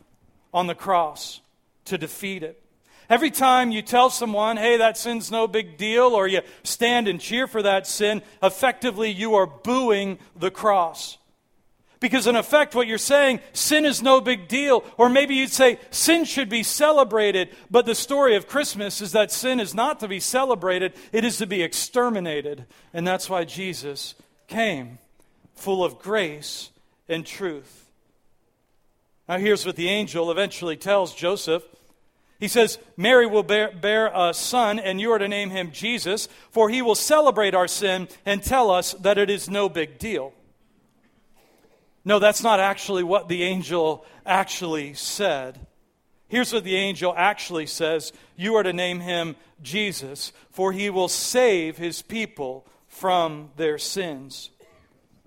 on 0.52 0.68
the 0.68 0.76
cross 0.76 1.40
to 1.86 1.98
defeat 1.98 2.42
it. 2.42 2.60
Every 3.10 3.30
time 3.30 3.72
you 3.72 3.84
tell 3.84 4.10
someone, 4.10 4.58
hey, 4.58 4.78
that 4.78 4.98
sin's 4.98 5.30
no 5.30 5.48
big 5.48 5.78
deal, 5.78 6.08
or 6.08 6.28
you 6.28 6.42
stand 6.64 7.08
and 7.08 7.22
cheer 7.22 7.46
for 7.46 7.62
that 7.62 7.86
sin, 7.86 8.24
effectively 8.42 9.12
you 9.12 9.36
are 9.36 9.46
booing 9.46 10.18
the 10.36 10.50
cross. 10.50 11.20
Because, 12.00 12.26
in 12.26 12.36
effect, 12.36 12.74
what 12.74 12.88
you're 12.88 12.98
saying, 12.98 13.40
sin 13.54 13.86
is 13.86 14.02
no 14.02 14.20
big 14.20 14.48
deal. 14.48 14.84
Or 14.98 15.10
maybe 15.10 15.36
you'd 15.36 15.52
say, 15.52 15.80
sin 15.92 16.26
should 16.26 16.50
be 16.50 16.64
celebrated. 16.64 17.50
But 17.70 17.86
the 17.86 17.96
story 17.96 18.36
of 18.36 18.48
Christmas 18.48 19.00
is 19.00 19.12
that 19.12 19.32
sin 19.32 19.60
is 19.60 19.74
not 19.74 20.00
to 20.00 20.08
be 20.08 20.20
celebrated, 20.20 20.94
it 21.12 21.24
is 21.24 21.38
to 21.38 21.46
be 21.46 21.62
exterminated. 21.62 22.66
And 22.94 23.08
that's 23.08 23.30
why 23.30 23.46
Jesus 23.46 24.16
came, 24.48 24.98
full 25.56 25.84
of 25.84 26.00
grace 26.00 26.70
and 27.08 27.26
truth. 27.26 27.90
Now, 29.28 29.38
here's 29.38 29.66
what 29.66 29.76
the 29.76 29.90
angel 29.90 30.32
eventually 30.32 30.76
tells 30.76 31.16
Joseph. 31.16 31.64
He 32.40 32.48
says, 32.48 32.78
Mary 32.98 33.26
will 33.26 33.44
bear, 33.44 33.72
bear, 33.72 34.12
a 34.14 34.34
son, 34.34 34.80
and 34.80 35.00
you 35.00 35.12
are 35.12 35.20
to 35.20 35.28
name 35.28 35.50
him 35.50 35.72
Jesus, 35.72 36.28
for 36.52 36.70
he 36.70 36.82
will 36.82 36.96
celebrate 36.96 37.56
our 37.56 37.70
sin 37.70 38.10
and 38.26 38.44
tell 38.44 38.70
us 38.70 38.94
that 38.96 39.18
it 39.18 39.30
is 39.30 39.50
no 39.50 39.70
big 39.70 39.98
deal. 39.98 40.34
No, 42.04 42.20
that's 42.20 42.44
not 42.44 42.60
actually 42.60 43.04
what 43.04 43.30
the 43.30 43.44
angel 43.44 44.06
actually 44.26 44.94
said. 44.94 45.66
Here's 46.28 46.52
what 46.52 46.64
the 46.64 46.76
angel 46.76 47.14
actually 47.16 47.68
says 47.68 48.12
You 48.36 48.56
are 48.56 48.64
to 48.64 48.74
name 48.74 49.00
him 49.00 49.36
Jesus, 49.62 50.34
for 50.50 50.74
he 50.74 50.90
will 50.90 51.08
save 51.08 51.78
his 51.78 52.02
people 52.02 52.68
from 52.88 53.52
their 53.56 53.78
sins. 53.78 54.50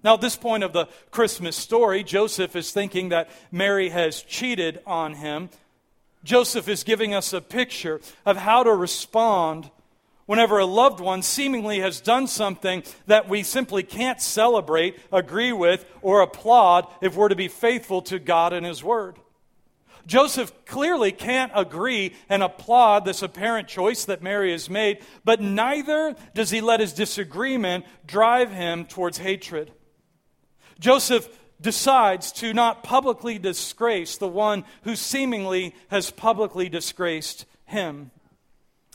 Now, 0.05 0.15
at 0.15 0.21
this 0.21 0.37
point 0.37 0.63
of 0.63 0.73
the 0.73 0.89
Christmas 1.11 1.57
story, 1.57 2.05
Joseph 2.05 2.55
is 2.55 2.71
thinking 2.71 3.09
that 3.09 3.31
Mary 3.51 3.89
has 3.89 4.23
cheated 4.23 4.81
on 4.87 5.15
him. 5.15 5.51
Joseph 6.23 6.69
is 6.69 6.85
giving 6.85 7.15
us 7.15 7.33
a 7.33 7.41
picture 7.41 8.01
of 8.25 8.37
how 8.37 8.63
to 8.63 8.73
respond 8.73 9.71
whenever 10.27 10.59
a 10.59 10.67
loved 10.67 11.01
one 11.01 11.23
seemingly 11.23 11.81
has 11.81 12.01
done 12.01 12.27
something 12.27 12.83
that 13.07 13.29
we 13.29 13.43
simply 13.43 13.83
can't 13.83 14.21
celebrate, 14.21 14.99
agree 15.13 15.53
with, 15.53 15.85
or 16.03 16.21
applaud 16.21 16.87
if 17.01 17.17
we're 17.17 17.29
to 17.29 17.37
be 17.37 17.49
faithful 17.49 18.03
to 18.03 18.19
God 18.19 18.53
and 18.53 18.67
His 18.67 18.85
Word. 18.85 19.17
Joseph 20.07 20.53
clearly 20.67 21.11
can't 21.11 21.51
agree 21.55 22.15
and 22.29 22.43
applaud 22.43 23.05
this 23.05 23.23
apparent 23.23 23.67
choice 23.67 24.05
that 24.05 24.23
Mary 24.23 24.53
has 24.53 24.71
made, 24.71 24.99
but 25.25 25.41
neither 25.41 26.15
does 26.33 26.51
he 26.51 26.61
let 26.61 26.79
his 26.79 26.93
disagreement 26.93 27.85
drive 28.07 28.53
him 28.53 28.85
towards 28.85 29.19
hatred. 29.19 29.73
Joseph 30.79 31.29
decides 31.61 32.33
to 32.33 32.53
not 32.53 32.83
publicly 32.83 33.39
disgrace 33.39 34.19
the 34.19 34.29
one 34.29 34.65
who 34.83 34.95
seemingly 34.97 35.75
has 35.89 36.11
publicly 36.11 36.69
disgraced 36.69 37.47
him. 37.65 38.11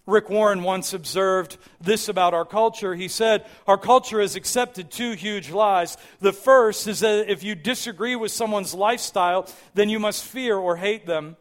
Rick 0.07 0.29
Warren 0.29 0.63
once 0.63 0.93
observed 0.93 1.57
this 1.79 2.09
about 2.09 2.33
our 2.33 2.45
culture. 2.45 2.95
He 2.95 3.07
said, 3.07 3.45
Our 3.67 3.77
culture 3.77 4.19
has 4.19 4.35
accepted 4.35 4.89
two 4.89 5.11
huge 5.11 5.51
lies. 5.51 5.95
The 6.19 6.33
first 6.33 6.87
is 6.87 7.01
that 7.01 7.29
if 7.29 7.43
you 7.43 7.55
disagree 7.55 8.15
with 8.15 8.31
someone's 8.31 8.73
lifestyle, 8.73 9.47
then 9.73 9.89
you 9.89 9.99
must 9.99 10.23
fear 10.23 10.57
or 10.57 10.75
hate 10.75 11.05
them. 11.05 11.37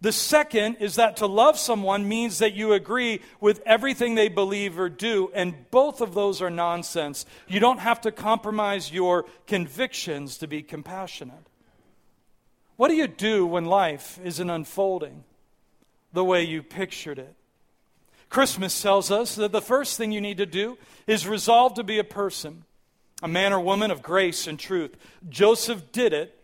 The 0.00 0.12
second 0.12 0.76
is 0.76 0.96
that 0.96 1.16
to 1.18 1.26
love 1.26 1.58
someone 1.58 2.08
means 2.08 2.38
that 2.38 2.54
you 2.54 2.72
agree 2.72 3.20
with 3.40 3.62
everything 3.64 4.14
they 4.14 4.28
believe 4.28 4.78
or 4.78 4.88
do, 4.88 5.30
and 5.34 5.54
both 5.70 6.00
of 6.00 6.14
those 6.14 6.42
are 6.42 6.50
nonsense. 6.50 7.24
You 7.48 7.60
don't 7.60 7.78
have 7.78 8.00
to 8.02 8.12
compromise 8.12 8.92
your 8.92 9.24
convictions 9.46 10.38
to 10.38 10.46
be 10.46 10.62
compassionate. 10.62 11.46
What 12.76 12.88
do 12.88 12.94
you 12.94 13.08
do 13.08 13.46
when 13.46 13.64
life 13.64 14.18
isn't 14.22 14.50
unfolding 14.50 15.24
the 16.12 16.24
way 16.24 16.42
you 16.42 16.62
pictured 16.62 17.18
it? 17.18 17.34
Christmas 18.28 18.80
tells 18.82 19.10
us 19.10 19.34
that 19.36 19.52
the 19.52 19.62
first 19.62 19.96
thing 19.96 20.12
you 20.12 20.20
need 20.20 20.38
to 20.38 20.46
do 20.46 20.76
is 21.06 21.26
resolve 21.26 21.74
to 21.74 21.84
be 21.84 21.98
a 21.98 22.04
person, 22.04 22.64
a 23.22 23.28
man 23.28 23.52
or 23.52 23.60
woman 23.60 23.90
of 23.90 24.02
grace 24.02 24.46
and 24.46 24.58
truth. 24.58 24.94
Joseph 25.28 25.90
did 25.92 26.12
it, 26.12 26.38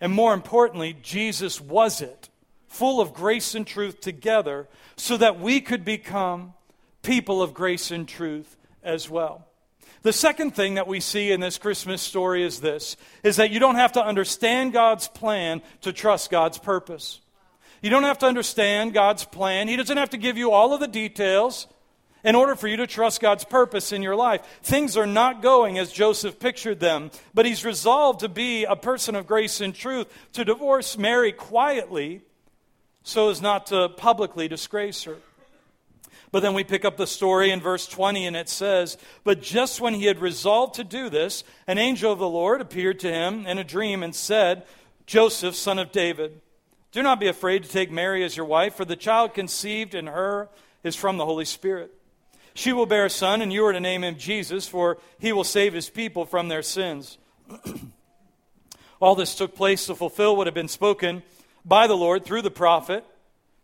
and 0.00 0.12
more 0.12 0.32
importantly, 0.32 0.96
Jesus 1.02 1.60
was 1.60 2.00
it, 2.00 2.28
full 2.68 3.00
of 3.00 3.12
grace 3.12 3.54
and 3.54 3.66
truth 3.66 4.00
together, 4.00 4.68
so 4.96 5.16
that 5.16 5.40
we 5.40 5.60
could 5.60 5.84
become 5.84 6.54
people 7.02 7.42
of 7.42 7.54
grace 7.54 7.90
and 7.90 8.06
truth 8.06 8.56
as 8.82 9.10
well. 9.10 9.46
The 10.02 10.12
second 10.12 10.54
thing 10.54 10.74
that 10.74 10.86
we 10.86 11.00
see 11.00 11.32
in 11.32 11.40
this 11.40 11.58
Christmas 11.58 12.00
story 12.00 12.44
is 12.44 12.60
this 12.60 12.96
is 13.24 13.36
that 13.36 13.50
you 13.50 13.58
don't 13.58 13.74
have 13.74 13.92
to 13.92 14.04
understand 14.04 14.72
God's 14.72 15.08
plan 15.08 15.60
to 15.80 15.92
trust 15.92 16.30
God's 16.30 16.58
purpose. 16.58 17.20
You 17.82 17.90
don't 17.90 18.04
have 18.04 18.18
to 18.18 18.26
understand 18.26 18.92
God's 18.92 19.24
plan. 19.24 19.68
He 19.68 19.76
doesn't 19.76 19.96
have 19.96 20.10
to 20.10 20.16
give 20.16 20.36
you 20.36 20.50
all 20.50 20.72
of 20.72 20.80
the 20.80 20.88
details 20.88 21.66
in 22.24 22.34
order 22.34 22.56
for 22.56 22.68
you 22.68 22.76
to 22.76 22.86
trust 22.86 23.20
God's 23.20 23.44
purpose 23.44 23.92
in 23.92 24.02
your 24.02 24.16
life. 24.16 24.42
Things 24.62 24.96
are 24.96 25.06
not 25.06 25.42
going 25.42 25.78
as 25.78 25.92
Joseph 25.92 26.38
pictured 26.38 26.80
them, 26.80 27.10
but 27.32 27.46
he's 27.46 27.64
resolved 27.64 28.20
to 28.20 28.28
be 28.28 28.64
a 28.64 28.76
person 28.76 29.14
of 29.14 29.26
grace 29.26 29.60
and 29.60 29.74
truth, 29.74 30.08
to 30.32 30.44
divorce 30.44 30.98
Mary 30.98 31.32
quietly 31.32 32.22
so 33.08 33.30
as 33.30 33.40
not 33.40 33.66
to 33.68 33.88
publicly 33.88 34.48
disgrace 34.48 35.04
her. 35.04 35.16
But 36.30 36.40
then 36.40 36.52
we 36.52 36.62
pick 36.62 36.84
up 36.84 36.98
the 36.98 37.06
story 37.06 37.50
in 37.50 37.58
verse 37.58 37.86
20, 37.86 38.26
and 38.26 38.36
it 38.36 38.50
says, 38.50 38.98
But 39.24 39.40
just 39.40 39.80
when 39.80 39.94
he 39.94 40.04
had 40.04 40.20
resolved 40.20 40.74
to 40.74 40.84
do 40.84 41.08
this, 41.08 41.42
an 41.66 41.78
angel 41.78 42.12
of 42.12 42.18
the 42.18 42.28
Lord 42.28 42.60
appeared 42.60 43.00
to 43.00 43.10
him 43.10 43.46
in 43.46 43.56
a 43.56 43.64
dream 43.64 44.02
and 44.02 44.14
said, 44.14 44.64
Joseph, 45.06 45.54
son 45.54 45.78
of 45.78 45.90
David, 45.90 46.42
do 46.92 47.02
not 47.02 47.18
be 47.18 47.28
afraid 47.28 47.62
to 47.62 47.68
take 47.70 47.90
Mary 47.90 48.22
as 48.24 48.36
your 48.36 48.44
wife, 48.44 48.74
for 48.74 48.84
the 48.84 48.94
child 48.94 49.32
conceived 49.32 49.94
in 49.94 50.06
her 50.06 50.50
is 50.84 50.94
from 50.94 51.16
the 51.16 51.24
Holy 51.24 51.46
Spirit. 51.46 51.90
She 52.52 52.74
will 52.74 52.84
bear 52.84 53.06
a 53.06 53.10
son, 53.10 53.40
and 53.40 53.50
you 53.50 53.64
are 53.64 53.72
to 53.72 53.80
name 53.80 54.04
him 54.04 54.18
Jesus, 54.18 54.68
for 54.68 54.98
he 55.18 55.32
will 55.32 55.44
save 55.44 55.72
his 55.72 55.88
people 55.88 56.26
from 56.26 56.48
their 56.48 56.62
sins. 56.62 57.16
All 59.00 59.14
this 59.14 59.34
took 59.34 59.54
place 59.54 59.86
to 59.86 59.94
fulfill 59.94 60.36
what 60.36 60.46
had 60.46 60.52
been 60.52 60.68
spoken 60.68 61.22
by 61.68 61.86
the 61.86 61.96
Lord 61.96 62.24
through 62.24 62.42
the 62.42 62.50
prophet, 62.50 63.04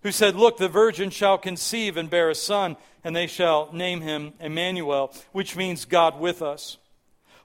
who 0.02 0.12
said, 0.12 0.36
Look, 0.36 0.58
the 0.58 0.68
virgin 0.68 1.10
shall 1.10 1.38
conceive 1.38 1.96
and 1.96 2.10
bear 2.10 2.28
a 2.30 2.34
son, 2.34 2.76
and 3.02 3.16
they 3.16 3.26
shall 3.26 3.72
name 3.72 4.02
him 4.02 4.34
Emmanuel, 4.38 5.12
which 5.32 5.56
means 5.56 5.86
God 5.86 6.20
with 6.20 6.42
us. 6.42 6.76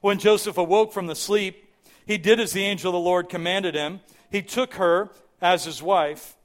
When 0.02 0.18
Joseph 0.18 0.58
awoke 0.58 0.92
from 0.92 1.06
the 1.06 1.14
sleep, 1.14 1.66
he 2.06 2.18
did 2.18 2.38
as 2.38 2.52
the 2.52 2.64
angel 2.64 2.90
of 2.90 2.94
the 2.94 3.00
Lord 3.00 3.28
commanded 3.28 3.74
him. 3.74 4.00
He 4.30 4.42
took 4.42 4.74
her 4.74 5.10
as 5.40 5.64
his 5.64 5.82
wife, 5.82 6.36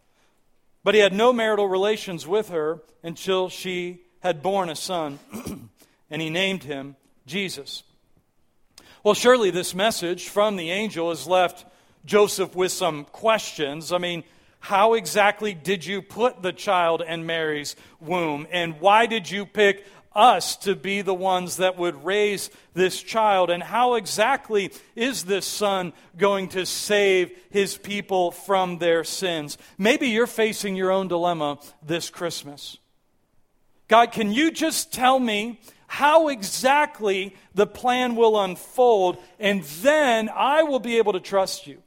but 0.83 0.95
he 0.95 1.01
had 1.01 1.13
no 1.13 1.33
marital 1.33 1.67
relations 1.67 2.25
with 2.25 2.49
her 2.49 2.81
until 3.03 3.49
she 3.49 4.01
had 4.21 4.41
borne 4.41 4.69
a 4.69 4.75
son, 4.75 5.19
and 6.09 6.21
he 6.21 6.29
named 6.29 6.63
him 6.63 6.95
Jesus. 7.25 7.83
Well, 9.03 9.13
surely 9.13 9.51
this 9.51 9.75
message 9.75 10.29
from 10.29 10.55
the 10.55 10.71
angel 10.71 11.09
has 11.09 11.27
left 11.27 11.65
Joseph 12.05 12.55
with 12.55 12.71
some 12.71 13.05
questions. 13.05 13.91
I 13.91 13.97
mean, 13.97 14.23
how 14.59 14.93
exactly 14.93 15.53
did 15.53 15.85
you 15.85 16.01
put 16.01 16.41
the 16.41 16.53
child 16.53 17.01
in 17.01 17.25
Mary's 17.25 17.75
womb? 17.99 18.47
And 18.51 18.79
why 18.79 19.05
did 19.05 19.29
you 19.29 19.45
pick 19.45 19.85
us 20.15 20.55
to 20.55 20.75
be 20.75 21.01
the 21.01 21.13
ones 21.13 21.57
that 21.57 21.77
would 21.77 22.03
raise 22.05 22.49
this 22.73 23.01
child? 23.03 23.49
And 23.49 23.61
how 23.61 23.95
exactly 23.95 24.71
is 24.95 25.25
this 25.25 25.45
son 25.45 25.93
going 26.17 26.47
to 26.49 26.65
save 26.65 27.37
his 27.51 27.77
people 27.77 28.31
from 28.31 28.77
their 28.77 29.03
sins? 29.03 29.57
Maybe 29.77 30.07
you're 30.07 30.25
facing 30.25 30.75
your 30.75 30.91
own 30.91 31.09
dilemma 31.09 31.59
this 31.85 32.09
Christmas. 32.09 32.77
God, 33.87 34.11
can 34.11 34.31
you 34.31 34.49
just 34.51 34.91
tell 34.91 35.19
me 35.19 35.59
how 35.85 36.29
exactly 36.29 37.35
the 37.53 37.67
plan 37.67 38.15
will 38.15 38.41
unfold, 38.41 39.17
and 39.39 39.63
then 39.63 40.29
I 40.29 40.63
will 40.63 40.79
be 40.79 40.97
able 40.97 41.13
to 41.13 41.19
trust 41.19 41.67
you? 41.67 41.83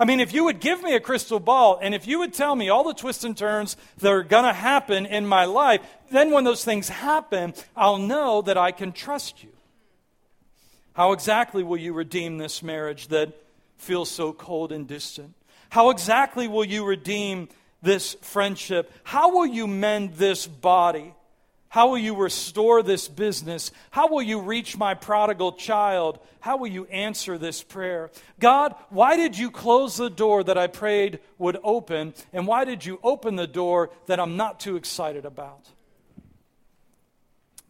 I 0.00 0.06
mean, 0.06 0.20
if 0.20 0.32
you 0.32 0.44
would 0.44 0.60
give 0.60 0.82
me 0.82 0.94
a 0.94 1.00
crystal 1.00 1.38
ball 1.38 1.78
and 1.82 1.94
if 1.94 2.06
you 2.06 2.20
would 2.20 2.32
tell 2.32 2.56
me 2.56 2.70
all 2.70 2.84
the 2.84 2.94
twists 2.94 3.22
and 3.22 3.36
turns 3.36 3.76
that 3.98 4.10
are 4.10 4.22
going 4.22 4.44
to 4.44 4.52
happen 4.52 5.04
in 5.04 5.26
my 5.26 5.44
life, 5.44 5.82
then 6.10 6.30
when 6.30 6.44
those 6.44 6.64
things 6.64 6.88
happen, 6.88 7.52
I'll 7.76 7.98
know 7.98 8.40
that 8.42 8.56
I 8.56 8.72
can 8.72 8.92
trust 8.92 9.42
you. 9.42 9.50
How 10.94 11.12
exactly 11.12 11.62
will 11.62 11.76
you 11.76 11.92
redeem 11.92 12.38
this 12.38 12.62
marriage 12.62 13.08
that 13.08 13.32
feels 13.76 14.10
so 14.10 14.32
cold 14.32 14.72
and 14.72 14.88
distant? 14.88 15.34
How 15.68 15.90
exactly 15.90 16.48
will 16.48 16.64
you 16.64 16.84
redeem 16.84 17.48
this 17.82 18.14
friendship? 18.22 18.90
How 19.04 19.32
will 19.32 19.46
you 19.46 19.66
mend 19.66 20.14
this 20.14 20.46
body? 20.46 21.14
How 21.70 21.88
will 21.88 21.98
you 21.98 22.16
restore 22.16 22.82
this 22.82 23.06
business? 23.06 23.70
How 23.92 24.08
will 24.08 24.22
you 24.22 24.40
reach 24.40 24.76
my 24.76 24.94
prodigal 24.94 25.52
child? 25.52 26.18
How 26.40 26.56
will 26.56 26.66
you 26.66 26.84
answer 26.86 27.38
this 27.38 27.62
prayer? 27.62 28.10
God, 28.40 28.74
why 28.88 29.16
did 29.16 29.38
you 29.38 29.52
close 29.52 29.96
the 29.96 30.10
door 30.10 30.42
that 30.42 30.58
I 30.58 30.66
prayed 30.66 31.20
would 31.38 31.56
open? 31.62 32.12
And 32.32 32.48
why 32.48 32.64
did 32.64 32.84
you 32.84 32.98
open 33.04 33.36
the 33.36 33.46
door 33.46 33.90
that 34.06 34.18
I'm 34.18 34.36
not 34.36 34.58
too 34.58 34.74
excited 34.74 35.24
about? 35.24 35.68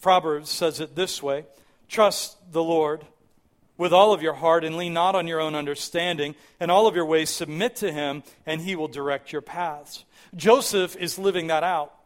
Proverbs 0.01 0.49
says 0.49 0.81
it 0.81 0.97
this 0.97 1.23
way 1.23 1.45
Trust 1.87 2.39
the 2.53 2.65
Lord 2.65 3.05
with 3.77 3.93
all 3.93 4.15
of 4.15 4.23
your 4.23 4.33
heart 4.33 4.65
and 4.65 4.79
lean 4.79 4.95
not 4.95 5.15
on 5.15 5.27
your 5.27 5.43
own 5.43 5.55
understanding. 5.55 6.35
and 6.59 6.71
all 6.71 6.87
of 6.87 6.97
your 6.97 7.05
ways 7.05 7.29
submit 7.29 7.77
to 7.77 7.93
him, 7.93 8.23
and 8.47 8.63
he 8.63 8.77
will 8.77 8.89
direct 8.89 9.31
your 9.31 9.43
paths. 9.43 10.07
Joseph 10.35 10.97
is 10.97 11.19
living 11.19 11.49
that 11.49 11.65
out. 11.65 12.00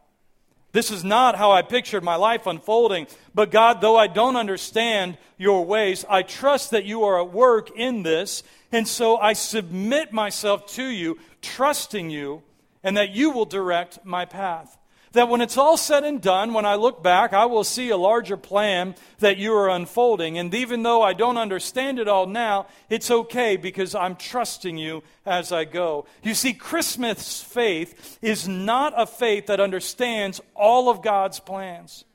This 0.75 0.91
is 0.91 1.05
not 1.05 1.37
how 1.37 1.53
I 1.53 1.61
pictured 1.61 2.03
my 2.03 2.17
life 2.17 2.47
unfolding. 2.47 3.07
But 3.33 3.49
God, 3.49 3.79
though 3.79 3.95
I 3.95 4.07
don't 4.07 4.35
understand 4.35 5.17
your 5.37 5.65
ways, 5.65 6.03
I 6.09 6.21
trust 6.21 6.71
that 6.71 6.83
you 6.83 7.05
are 7.05 7.21
at 7.21 7.31
work 7.31 7.71
in 7.77 8.03
this. 8.03 8.43
And 8.73 8.85
so 8.85 9.15
I 9.15 9.31
submit 9.31 10.11
myself 10.11 10.65
to 10.73 10.83
you, 10.83 11.17
trusting 11.41 12.09
you, 12.09 12.43
and 12.83 12.97
that 12.97 13.11
you 13.11 13.31
will 13.31 13.45
direct 13.45 14.03
my 14.03 14.25
path 14.25 14.77
that 15.15 15.27
when 15.27 15.41
it's 15.41 15.57
all 15.57 15.75
said 15.75 16.03
and 16.03 16.21
done, 16.21 16.53
when 16.53 16.65
I 16.65 16.75
look 16.75 17.03
back, 17.03 17.33
I 17.33 17.45
will 17.45 17.63
see 17.63 17.89
a 17.89 17.97
larger 17.97 18.37
plan 18.37 18.95
that 19.19 19.37
you 19.37 19.53
are 19.55 19.69
unfolding. 19.69 20.37
And 20.37 20.53
even 20.53 20.83
though 20.83 21.01
I 21.01 21.13
don't 21.13 21.37
understand 21.37 21.99
it 21.99 22.07
all 22.07 22.27
now, 22.27 22.67
it's 22.89 23.09
okay 23.09 23.57
because 23.57 23.95
I'm 23.95 24.15
trusting 24.15 24.77
you 24.77 25.03
as 25.25 25.51
I 25.51 25.65
go. 25.65 26.05
You 26.23 26.33
see, 26.33 26.53
Christmas 26.53 27.41
faith 27.41 28.19
is 28.21 28.47
not 28.47 28.93
a 28.95 29.05
faith 29.05 29.47
that 29.47 29.59
understands 29.59 30.39
all 30.53 30.89
of 30.89 31.01
God's 31.01 31.39
plans. 31.39 32.05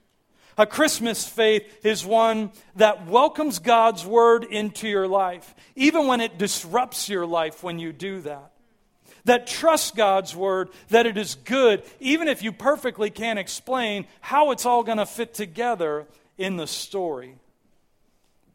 A 0.57 0.67
Christmas 0.67 1.27
faith 1.27 1.85
is 1.85 2.05
one 2.05 2.53
that 2.77 3.07
welcomes 3.07 3.59
God's 3.59 4.05
word 4.05 4.45
into 4.45 4.89
your 4.89 5.09
life, 5.09 5.55
even 5.75 6.07
when 6.07 6.21
it 6.21 6.39
disrupts 6.39 7.09
your 7.09 7.27
life 7.27 7.63
when 7.63 7.79
you 7.79 7.93
do 7.93 8.21
that 8.21 8.53
that 9.25 9.47
trust 9.47 9.97
God's 9.97 10.35
word, 10.35 10.71
that 10.89 11.07
it 11.07 11.17
is 11.17 11.35
good, 11.35 11.83
even 12.01 12.29
if 12.29 12.43
you 12.43 12.53
perfectly 12.53 13.11
can't 13.11 13.39
explain 13.39 14.07
how 14.21 14.51
it's 14.51 14.67
all 14.67 14.83
going 14.83 14.99
to 14.99 15.07
fit 15.07 15.35
together 15.35 16.07
in 16.39 16.57
the 16.57 16.67
story. 16.67 17.37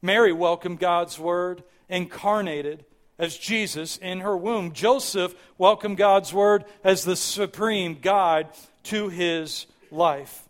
Mary 0.01 0.33
welcomed 0.33 0.79
God's 0.79 1.17
word 1.17 1.63
incarnated 1.89 2.85
as 3.17 3.37
Jesus 3.37 3.97
in 3.97 4.21
her 4.21 4.35
womb. 4.35 4.73
Joseph 4.73 5.35
welcomed 5.57 5.97
God's 5.97 6.33
word 6.33 6.65
as 6.83 7.03
the 7.03 7.15
supreme 7.15 7.99
guide 8.01 8.47
to 8.83 9.09
his 9.09 9.65
life. 9.91 10.43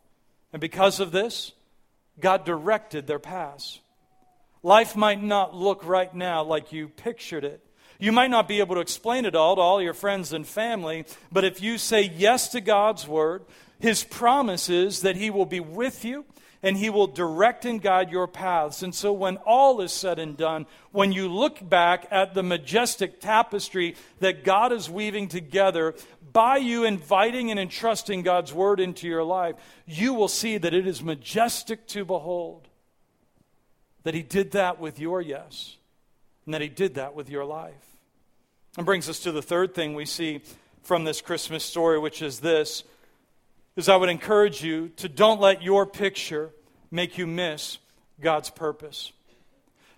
And 0.52 0.60
because 0.60 1.00
of 1.00 1.12
this, 1.12 1.52
God 2.20 2.46
directed 2.46 3.08
their 3.08 3.20
paths. 3.20 3.80
Life 4.64 4.96
might 4.96 5.22
not 5.22 5.54
look 5.54 5.86
right 5.86 6.14
now 6.14 6.44
like 6.44 6.72
you 6.72 6.88
pictured 6.88 7.44
it. 7.44 7.65
You 8.06 8.12
might 8.12 8.30
not 8.30 8.48
be 8.48 8.60
able 8.60 8.76
to 8.76 8.82
explain 8.82 9.26
it 9.26 9.34
all 9.34 9.56
to 9.56 9.62
all 9.64 9.82
your 9.82 9.96
friends 9.96 10.32
and 10.32 10.46
family, 10.46 11.06
but 11.32 11.44
if 11.44 11.60
you 11.60 11.80
say 11.80 12.04
yes 12.04 12.50
to 12.50 12.62
God's 12.62 13.08
word, 13.08 13.44
His 13.80 14.04
promise 14.04 14.70
is 14.70 15.02
that 15.02 15.16
He 15.16 15.32
will 15.32 15.48
be 15.48 15.60
with 15.60 16.06
you 16.06 16.24
and 16.62 16.78
He 16.78 16.92
will 16.92 17.08
direct 17.08 17.66
and 17.66 17.82
guide 17.82 18.12
your 18.12 18.28
paths. 18.28 18.84
And 18.84 18.94
so, 18.94 19.12
when 19.12 19.38
all 19.38 19.82
is 19.82 19.92
said 19.92 20.20
and 20.20 20.38
done, 20.38 20.68
when 20.92 21.14
you 21.14 21.28
look 21.28 21.68
back 21.68 22.06
at 22.12 22.36
the 22.36 22.44
majestic 22.44 23.20
tapestry 23.20 23.96
that 24.20 24.44
God 24.44 24.72
is 24.72 24.88
weaving 24.88 25.28
together 25.28 25.96
by 26.32 26.58
you 26.58 26.84
inviting 26.84 27.50
and 27.50 27.60
entrusting 27.60 28.22
God's 28.22 28.54
word 28.54 28.80
into 28.80 29.08
your 29.08 29.24
life, 29.24 29.56
you 29.88 30.14
will 30.14 30.28
see 30.28 30.60
that 30.60 30.76
it 30.76 30.86
is 30.86 31.02
majestic 31.02 31.88
to 31.88 32.06
behold. 32.06 32.68
That 34.04 34.14
He 34.14 34.22
did 34.22 34.52
that 34.52 34.80
with 34.80 35.00
your 35.00 35.24
yes 35.24 35.78
and 36.46 36.54
that 36.54 36.62
He 36.62 36.70
did 36.70 36.94
that 36.94 37.16
with 37.16 37.32
your 37.32 37.46
life. 37.46 37.95
And 38.78 38.86
brings 38.86 39.08
us 39.08 39.20
to 39.22 39.32
the 39.32 39.42
third 39.42 39.74
thing 39.74 39.94
we 39.94 40.06
see 40.06 40.42
from 40.84 41.04
this 41.04 41.22
Christmas 41.22 41.64
story, 41.64 41.98
which 41.98 42.22
is 42.22 42.40
this 42.40 42.84
is 43.76 43.90
I 43.90 43.98
would 43.98 44.10
encourage 44.10 44.64
you 44.64 44.90
to 44.98 45.10
don't 45.10 45.42
let 45.42 45.62
your 45.62 45.86
picture 45.86 46.52
make 46.92 47.18
you 47.18 47.28
miss 47.28 47.78
God's 48.22 48.50
purpose. 48.50 49.12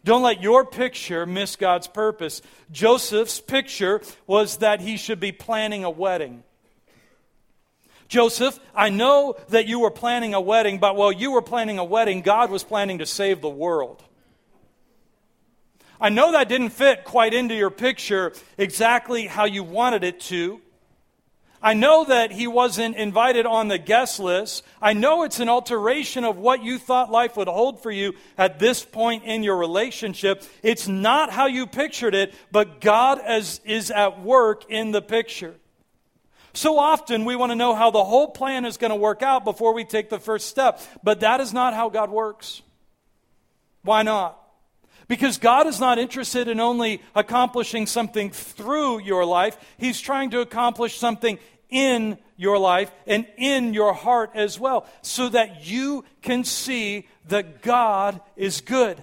Don't 0.03 0.23
let 0.23 0.41
your 0.41 0.65
picture 0.65 1.25
miss 1.25 1.55
God's 1.55 1.87
purpose. 1.87 2.41
Joseph's 2.71 3.39
picture 3.39 4.01
was 4.25 4.57
that 4.57 4.79
he 4.79 4.97
should 4.97 5.19
be 5.19 5.31
planning 5.31 5.83
a 5.83 5.89
wedding. 5.89 6.43
Joseph, 8.07 8.59
I 8.73 8.89
know 8.89 9.35
that 9.49 9.67
you 9.67 9.79
were 9.79 9.91
planning 9.91 10.33
a 10.33 10.41
wedding, 10.41 10.79
but 10.79 10.95
while 10.95 11.11
you 11.11 11.31
were 11.31 11.41
planning 11.41 11.77
a 11.77 11.83
wedding, 11.83 12.21
God 12.21 12.49
was 12.49 12.63
planning 12.63 12.99
to 12.99 13.05
save 13.05 13.41
the 13.41 13.49
world. 13.49 14.01
I 15.99 16.09
know 16.09 16.31
that 16.31 16.49
didn't 16.49 16.69
fit 16.69 17.03
quite 17.03 17.33
into 17.33 17.55
your 17.55 17.71
picture 17.71 18.33
exactly 18.57 19.25
how 19.27 19.45
you 19.45 19.63
wanted 19.63 20.03
it 20.03 20.19
to. 20.21 20.61
I 21.61 21.73
know 21.73 22.05
that 22.05 22.31
he 22.31 22.45
wasn't 22.45 22.95
invited 22.97 23.47
on 23.47 23.67
the 23.67 23.79
guest 23.79 24.19
list. 24.19 24.63
I 24.79 24.93
know 24.93 25.23
it's 25.23 25.39
an 25.39 25.49
alteration 25.49 26.23
of 26.23 26.37
what 26.37 26.63
you 26.63 26.77
thought 26.77 27.11
life 27.11 27.35
would 27.35 27.47
hold 27.47 27.81
for 27.81 27.89
you 27.89 28.13
at 28.37 28.59
this 28.59 28.85
point 28.85 29.23
in 29.23 29.41
your 29.41 29.57
relationship. 29.57 30.43
It's 30.61 30.87
not 30.87 31.31
how 31.31 31.47
you 31.47 31.65
pictured 31.65 32.13
it, 32.13 32.35
but 32.51 32.79
God 32.79 33.19
is, 33.27 33.59
is 33.65 33.89
at 33.89 34.21
work 34.21 34.69
in 34.69 34.91
the 34.91 35.01
picture. 35.01 35.55
So 36.53 36.77
often 36.77 37.25
we 37.25 37.35
want 37.35 37.51
to 37.51 37.55
know 37.55 37.75
how 37.75 37.91
the 37.91 38.03
whole 38.03 38.29
plan 38.29 38.65
is 38.65 38.77
going 38.77 38.91
to 38.91 38.95
work 38.95 39.23
out 39.23 39.43
before 39.43 39.73
we 39.73 39.83
take 39.83 40.09
the 40.09 40.19
first 40.19 40.47
step, 40.47 40.79
but 41.03 41.21
that 41.21 41.41
is 41.41 41.53
not 41.53 41.73
how 41.73 41.89
God 41.89 42.11
works. 42.11 42.61
Why 43.81 44.03
not? 44.03 44.39
Because 45.07 45.37
God 45.37 45.67
is 45.67 45.79
not 45.79 45.99
interested 45.99 46.47
in 46.47 46.59
only 46.59 47.01
accomplishing 47.15 47.85
something 47.85 48.29
through 48.29 48.99
your 49.01 49.25
life, 49.25 49.57
He's 49.77 50.01
trying 50.01 50.31
to 50.31 50.41
accomplish 50.41 50.97
something 50.97 51.39
in 51.69 52.17
your 52.35 52.57
life 52.57 52.91
and 53.05 53.25
in 53.37 53.73
your 53.73 53.93
heart 53.93 54.31
as 54.35 54.59
well, 54.59 54.85
so 55.01 55.29
that 55.29 55.65
you 55.65 56.03
can 56.21 56.43
see 56.43 57.07
that 57.29 57.61
God 57.61 58.19
is 58.35 58.61
good. 58.61 59.01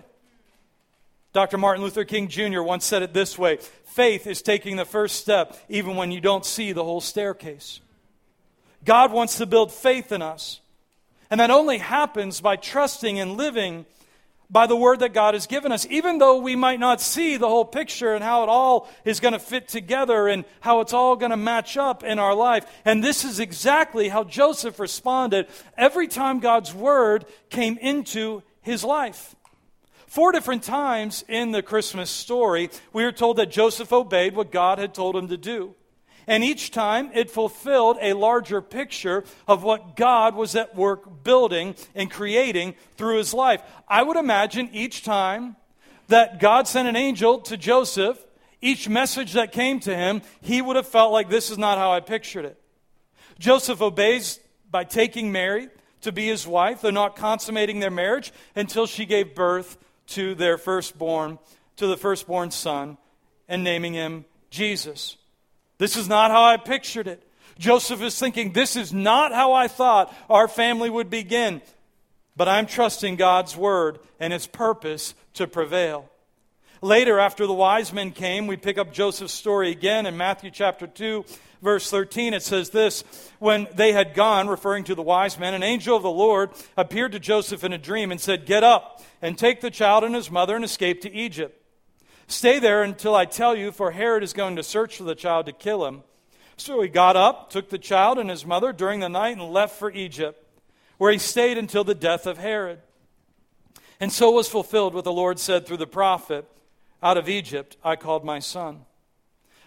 Dr. 1.33 1.59
Martin 1.59 1.83
Luther 1.83 2.05
King 2.05 2.29
Jr. 2.29 2.62
once 2.62 2.85
said 2.85 3.03
it 3.03 3.12
this 3.12 3.37
way 3.37 3.59
faith 3.85 4.27
is 4.27 4.43
taking 4.43 4.77
the 4.77 4.85
first 4.85 5.17
step 5.17 5.57
even 5.69 5.97
when 5.97 6.12
you 6.12 6.21
don't 6.21 6.45
see 6.45 6.73
the 6.73 6.85
whole 6.85 7.01
staircase. 7.01 7.81
God 8.85 9.12
wants 9.12 9.38
to 9.38 9.47
build 9.47 9.73
faith 9.73 10.12
in 10.12 10.23
us. 10.23 10.61
And 11.31 11.40
that 11.40 11.51
only 11.51 11.79
happens 11.79 12.40
by 12.40 12.57
trusting 12.57 13.19
and 13.19 13.37
living 13.37 13.87
by 14.50 14.66
the 14.66 14.76
word 14.76 15.00
that 15.00 15.14
God 15.14 15.35
has 15.35 15.46
given 15.46 15.72
us, 15.72 15.87
even 15.90 16.18
though 16.18 16.38
we 16.38 16.54
might 16.57 16.80
not 16.80 17.00
see 17.00 17.37
the 17.37 17.48
whole 17.48 17.64
picture 17.64 18.14
and 18.14 18.22
how 18.22 18.42
it 18.42 18.48
all 18.48 18.88
is 19.04 19.20
going 19.20 19.33
to 19.33 19.38
fit 19.38 19.68
together 19.68 20.28
and 20.28 20.44
how 20.61 20.80
it's 20.80 20.92
all 20.92 21.16
going 21.16 21.30
to 21.30 21.37
match 21.37 21.76
up 21.76 22.04
in 22.04 22.18
our 22.18 22.35
life. 22.35 22.66
And 22.85 23.02
this 23.02 23.24
is 23.24 23.40
exactly 23.40 24.09
how 24.09 24.24
Joseph 24.24 24.78
responded 24.78 25.48
every 25.76 26.09
time 26.09 26.40
God's 26.40 26.74
word 26.74 27.24
came 27.50 27.78
into 27.78 28.42
his 28.61 28.85
life. 28.85 29.35
Four 30.07 30.30
different 30.30 30.62
times 30.62 31.24
in 31.28 31.50
the 31.50 31.62
Christmas 31.62 32.09
story, 32.09 32.70
we 32.92 33.02
are 33.04 33.12
told 33.12 33.38
that 33.38 33.50
Joseph 33.50 33.92
obeyed 33.92 34.37
what 34.37 34.52
God 34.52 34.78
had 34.78 34.94
told 34.94 35.16
him 35.16 35.28
to 35.28 35.37
do. 35.37 35.74
And 36.26 36.42
each 36.42 36.70
time 36.70 37.10
it 37.14 37.30
fulfilled 37.30 37.98
a 38.00 38.14
larger 38.14 38.60
picture 38.60 39.24
of 39.46 39.62
what 39.62 39.96
God 39.96 40.34
was 40.34 40.56
at 40.56 40.74
work 40.74 41.22
building 41.22 41.74
and 41.94 42.10
creating 42.10 42.74
through 42.96 43.18
his 43.18 43.34
life. 43.34 43.62
I 43.88 44.02
would 44.02 44.16
imagine 44.16 44.70
each 44.72 45.02
time 45.04 45.56
that 46.08 46.40
God 46.40 46.68
sent 46.68 46.88
an 46.88 46.96
angel 46.96 47.38
to 47.40 47.56
Joseph, 47.56 48.18
each 48.60 48.88
message 48.88 49.32
that 49.34 49.52
came 49.52 49.80
to 49.80 49.94
him, 49.94 50.22
he 50.40 50.62
would 50.62 50.76
have 50.76 50.88
felt 50.88 51.12
like 51.12 51.28
this 51.28 51.50
is 51.50 51.58
not 51.58 51.78
how 51.78 51.92
I 51.92 52.00
pictured 52.00 52.44
it. 52.44 52.60
Joseph 53.38 53.82
obeys 53.82 54.40
by 54.70 54.84
taking 54.84 55.32
Mary 55.32 55.68
to 56.02 56.12
be 56.12 56.26
his 56.26 56.46
wife, 56.46 56.80
though 56.82 56.90
not 56.90 57.16
consummating 57.16 57.80
their 57.80 57.90
marriage 57.90 58.32
until 58.54 58.87
she 58.87 59.06
gave 59.06 59.34
birth 59.34 59.76
to 60.06 60.34
their 60.34 60.58
firstborn, 60.58 61.38
to 61.76 61.87
the 61.87 61.96
firstborn 61.96 62.50
son, 62.50 62.98
and 63.48 63.64
naming 63.64 63.94
him 63.94 64.24
Jesus. 64.50 65.16
This 65.78 65.96
is 65.96 66.08
not 66.08 66.30
how 66.30 66.42
I 66.42 66.56
pictured 66.56 67.08
it. 67.08 67.22
Joseph 67.58 68.02
is 68.02 68.18
thinking, 68.18 68.52
This 68.52 68.76
is 68.76 68.92
not 68.92 69.32
how 69.32 69.52
I 69.52 69.68
thought 69.68 70.14
our 70.28 70.48
family 70.48 70.90
would 70.90 71.10
begin. 71.10 71.62
But 72.37 72.48
I'm 72.48 72.66
trusting 72.66 73.16
God's 73.16 73.56
word 73.56 74.00
and 74.18 74.32
its 74.32 74.46
purpose 74.46 75.14
to 75.34 75.46
prevail. 75.46 76.10
Later, 76.82 77.18
after 77.18 77.46
the 77.46 77.52
wise 77.54 77.92
men 77.92 78.10
came, 78.10 78.46
we 78.46 78.56
pick 78.56 78.76
up 78.76 78.92
Joseph's 78.92 79.32
story 79.32 79.70
again 79.70 80.04
in 80.04 80.16
Matthew 80.16 80.50
chapter 80.50 80.87
2, 80.87 81.24
verse 81.62 81.88
13. 81.88 82.34
It 82.34 82.42
says 82.42 82.70
this 82.70 83.04
When 83.38 83.68
they 83.74 83.92
had 83.92 84.14
gone, 84.14 84.48
referring 84.48 84.84
to 84.84 84.94
the 84.94 85.02
wise 85.02 85.38
men, 85.38 85.54
an 85.54 85.62
angel 85.62 85.96
of 85.96 86.02
the 86.02 86.10
Lord 86.10 86.50
appeared 86.76 87.12
to 87.12 87.20
Joseph 87.20 87.64
in 87.64 87.72
a 87.72 87.78
dream 87.78 88.10
and 88.10 88.20
said, 88.20 88.46
Get 88.46 88.64
up 88.64 89.02
and 89.22 89.38
take 89.38 89.60
the 89.60 89.70
child 89.70 90.04
and 90.04 90.14
his 90.14 90.30
mother 90.30 90.56
and 90.56 90.64
escape 90.64 91.00
to 91.02 91.12
Egypt 91.12 91.63
Stay 92.26 92.58
there 92.58 92.82
until 92.82 93.14
I 93.14 93.24
tell 93.24 93.54
you, 93.54 93.70
for 93.70 93.90
Herod 93.90 94.22
is 94.22 94.32
going 94.32 94.56
to 94.56 94.62
search 94.62 94.96
for 94.96 95.04
the 95.04 95.14
child 95.14 95.46
to 95.46 95.52
kill 95.52 95.87
him. 95.87 96.02
So 96.56 96.80
he 96.80 96.88
got 96.88 97.16
up, 97.16 97.50
took 97.50 97.68
the 97.68 97.78
child 97.78 98.18
and 98.18 98.30
his 98.30 98.46
mother 98.46 98.72
during 98.72 99.00
the 99.00 99.08
night, 99.08 99.37
and 99.37 99.52
left 99.52 99.78
for 99.78 99.90
Egypt, 99.90 100.42
where 100.98 101.12
he 101.12 101.18
stayed 101.18 101.58
until 101.58 101.84
the 101.84 101.94
death 101.94 102.26
of 102.26 102.38
Herod. 102.38 102.80
And 104.00 104.12
so 104.12 104.30
was 104.30 104.48
fulfilled 104.48 104.94
what 104.94 105.04
the 105.04 105.12
Lord 105.12 105.38
said 105.38 105.66
through 105.66 105.78
the 105.78 105.87
prophet 105.87 106.46
Out 107.02 107.16
of 107.16 107.28
Egypt 107.28 107.76
I 107.84 107.96
called 107.96 108.24
my 108.24 108.38
son. 108.38 108.84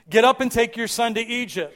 Get 0.09 0.23
up 0.23 0.41
and 0.41 0.51
take 0.51 0.77
your 0.77 0.87
son 0.87 1.13
to 1.15 1.21
Egypt. 1.21 1.75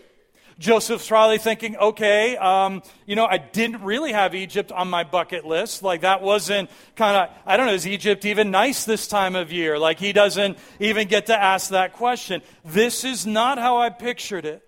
Joseph's 0.61 1.07
probably 1.07 1.39
thinking, 1.39 1.75
okay, 1.75 2.37
um, 2.37 2.83
you 3.07 3.15
know, 3.15 3.25
I 3.25 3.39
didn't 3.39 3.81
really 3.81 4.11
have 4.11 4.35
Egypt 4.35 4.71
on 4.71 4.89
my 4.89 5.03
bucket 5.03 5.43
list. 5.43 5.81
Like, 5.81 6.01
that 6.01 6.21
wasn't 6.21 6.69
kind 6.95 7.17
of, 7.17 7.35
I 7.47 7.57
don't 7.57 7.65
know, 7.65 7.73
is 7.73 7.87
Egypt 7.87 8.25
even 8.25 8.51
nice 8.51 8.85
this 8.85 9.07
time 9.07 9.35
of 9.35 9.51
year? 9.51 9.79
Like, 9.79 9.97
he 9.97 10.13
doesn't 10.13 10.59
even 10.79 11.07
get 11.07 11.25
to 11.25 11.37
ask 11.37 11.71
that 11.71 11.93
question. 11.93 12.43
This 12.63 13.03
is 13.03 13.25
not 13.25 13.57
how 13.57 13.79
I 13.79 13.89
pictured 13.89 14.45
it. 14.45 14.61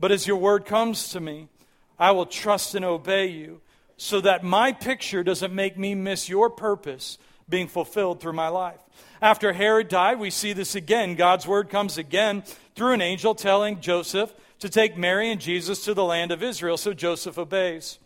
But 0.00 0.10
as 0.10 0.26
your 0.26 0.36
word 0.36 0.66
comes 0.66 1.10
to 1.10 1.20
me, 1.20 1.48
I 1.96 2.10
will 2.10 2.26
trust 2.26 2.74
and 2.74 2.84
obey 2.84 3.28
you 3.28 3.60
so 3.96 4.20
that 4.20 4.42
my 4.42 4.72
picture 4.72 5.22
doesn't 5.22 5.54
make 5.54 5.78
me 5.78 5.94
miss 5.94 6.28
your 6.28 6.50
purpose 6.50 7.18
being 7.48 7.68
fulfilled 7.68 8.20
through 8.20 8.32
my 8.32 8.48
life. 8.48 8.80
After 9.22 9.52
Herod 9.52 9.88
died, 9.88 10.18
we 10.18 10.30
see 10.30 10.52
this 10.52 10.74
again. 10.74 11.14
God's 11.14 11.46
word 11.46 11.70
comes 11.70 11.96
again 11.96 12.42
through 12.74 12.92
an 12.94 13.00
angel 13.00 13.36
telling 13.36 13.80
Joseph 13.80 14.34
to 14.60 14.68
take 14.68 14.96
Mary 14.96 15.30
and 15.30 15.40
Jesus 15.40 15.84
to 15.84 15.94
the 15.94 16.04
land 16.04 16.32
of 16.32 16.42
Israel. 16.42 16.76
So 16.76 16.94
Joseph 16.94 17.38
obeys. 17.38 17.98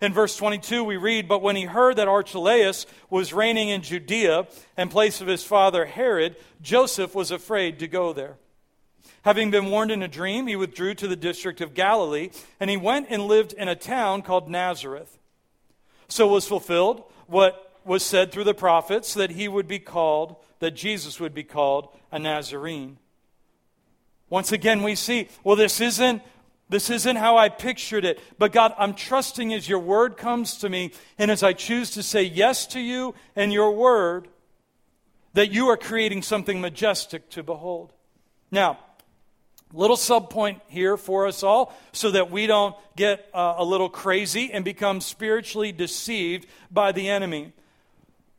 In 0.00 0.12
verse 0.12 0.36
22, 0.36 0.84
we 0.84 0.96
read, 0.96 1.28
But 1.28 1.40
when 1.40 1.56
he 1.56 1.64
heard 1.64 1.96
that 1.96 2.08
Archelaus 2.08 2.86
was 3.08 3.32
reigning 3.32 3.68
in 3.68 3.82
Judea 3.82 4.46
in 4.76 4.88
place 4.88 5.20
of 5.20 5.28
his 5.28 5.44
father 5.44 5.86
Herod, 5.86 6.36
Joseph 6.60 7.14
was 7.14 7.30
afraid 7.30 7.78
to 7.78 7.88
go 7.88 8.12
there. 8.12 8.36
Having 9.22 9.50
been 9.50 9.70
warned 9.70 9.90
in 9.90 10.02
a 10.02 10.08
dream, 10.08 10.46
he 10.46 10.56
withdrew 10.56 10.94
to 10.96 11.08
the 11.08 11.16
district 11.16 11.62
of 11.62 11.72
Galilee, 11.72 12.30
and 12.60 12.68
he 12.68 12.76
went 12.76 13.06
and 13.08 13.22
lived 13.22 13.54
in 13.54 13.68
a 13.68 13.74
town 13.74 14.20
called 14.20 14.50
Nazareth. 14.50 15.18
So 16.08 16.26
was 16.28 16.46
fulfilled 16.46 17.04
what 17.26 17.80
was 17.84 18.02
said 18.02 18.30
through 18.32 18.44
the 18.44 18.54
prophets 18.54 19.14
that 19.14 19.30
he 19.30 19.48
would 19.48 19.66
be 19.66 19.78
called, 19.78 20.36
that 20.58 20.72
Jesus 20.72 21.20
would 21.20 21.32
be 21.32 21.44
called 21.44 21.88
a 22.12 22.18
Nazarene. 22.18 22.98
Once 24.30 24.52
again, 24.52 24.82
we 24.82 24.94
see, 24.94 25.28
well, 25.42 25.56
this 25.56 25.80
isn't 25.80 26.22
this 26.68 26.88
isn't 26.88 27.16
how 27.16 27.36
I 27.36 27.50
pictured 27.50 28.04
it. 28.04 28.18
But 28.38 28.52
God, 28.52 28.74
I'm 28.78 28.94
trusting 28.94 29.52
as 29.52 29.68
your 29.68 29.78
word 29.78 30.16
comes 30.16 30.58
to 30.58 30.68
me 30.68 30.92
and 31.18 31.30
as 31.30 31.42
I 31.42 31.52
choose 31.52 31.90
to 31.90 32.02
say 32.02 32.22
yes 32.22 32.66
to 32.68 32.80
you 32.80 33.14
and 33.36 33.52
your 33.52 33.72
word, 33.72 34.28
that 35.34 35.52
you 35.52 35.68
are 35.68 35.76
creating 35.76 36.22
something 36.22 36.60
majestic 36.60 37.28
to 37.30 37.42
behold. 37.42 37.92
Now, 38.50 38.78
little 39.72 39.96
subpoint 39.96 40.60
here 40.68 40.96
for 40.96 41.26
us 41.26 41.42
all 41.42 41.74
so 41.92 42.12
that 42.12 42.30
we 42.30 42.46
don't 42.46 42.74
get 42.96 43.28
uh, 43.34 43.54
a 43.58 43.64
little 43.64 43.88
crazy 43.88 44.52
and 44.52 44.64
become 44.64 45.00
spiritually 45.00 45.72
deceived 45.72 46.46
by 46.70 46.92
the 46.92 47.08
enemy. 47.08 47.52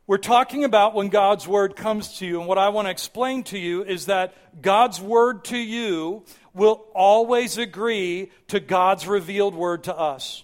We're 0.08 0.18
talking 0.18 0.63
about 0.63 0.94
when 0.94 1.08
God's 1.08 1.48
word 1.48 1.76
comes 1.76 2.20
to 2.20 2.28
you, 2.28 2.39
and 2.39 2.48
what 2.48 2.60
I 2.60 2.70
want 2.70 2.86
to 2.86 2.91
explain 2.91 3.44
to 3.46 3.58
you 3.58 3.84
is 3.84 4.06
that 4.06 4.36
God's 4.62 5.02
word 5.02 5.46
to 5.46 5.58
you 5.58 6.24
will 6.54 6.86
always 6.94 7.58
agree 7.58 8.32
to 8.50 8.60
God's 8.60 9.08
revealed 9.08 9.56
word 9.56 9.86
to 9.86 9.98
us. 9.98 10.44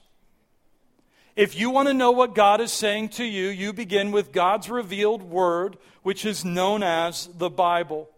If 1.35 1.57
you 1.59 1.69
want 1.69 1.89
to 1.89 1.93
know 1.93 2.09
what 2.09 2.33
God 2.33 2.59
is 2.59 2.71
saying 2.71 3.09
to 3.09 3.23
you, 3.23 3.49
you 3.49 3.71
begin 3.71 4.11
with 4.11 4.31
God's 4.31 4.67
revealed 4.67 5.21
word, 5.21 5.77
which 6.01 6.25
is 6.25 6.43
known 6.43 6.81
as 6.81 7.29
the 7.37 7.49
Bible. 7.49 8.09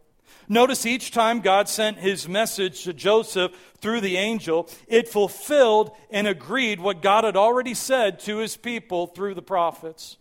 Notice 0.47 0.85
each 0.85 1.11
time 1.11 1.41
God 1.41 1.67
sent 1.67 1.97
his 1.97 2.27
message 2.27 2.83
to 2.85 2.93
Joseph 2.93 3.51
through 3.79 3.99
the 3.99 4.15
angel, 4.15 4.69
it 4.87 5.09
fulfilled 5.09 5.91
and 6.09 6.25
agreed 6.25 6.79
what 6.79 7.01
God 7.01 7.25
had 7.25 7.35
already 7.35 7.73
said 7.73 8.21
to 8.21 8.37
his 8.37 8.55
people 8.55 9.07
through 9.07 9.33
the 9.33 9.41
prophets. 9.41 10.15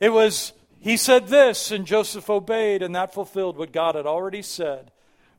It 0.00 0.10
was, 0.10 0.52
he 0.80 0.96
said 0.96 1.28
this, 1.28 1.70
and 1.70 1.86
Joseph 1.86 2.28
obeyed, 2.28 2.82
and 2.82 2.94
that 2.94 3.14
fulfilled 3.14 3.56
what 3.56 3.72
God 3.72 3.94
had 3.94 4.06
already 4.06 4.42
said 4.42 4.90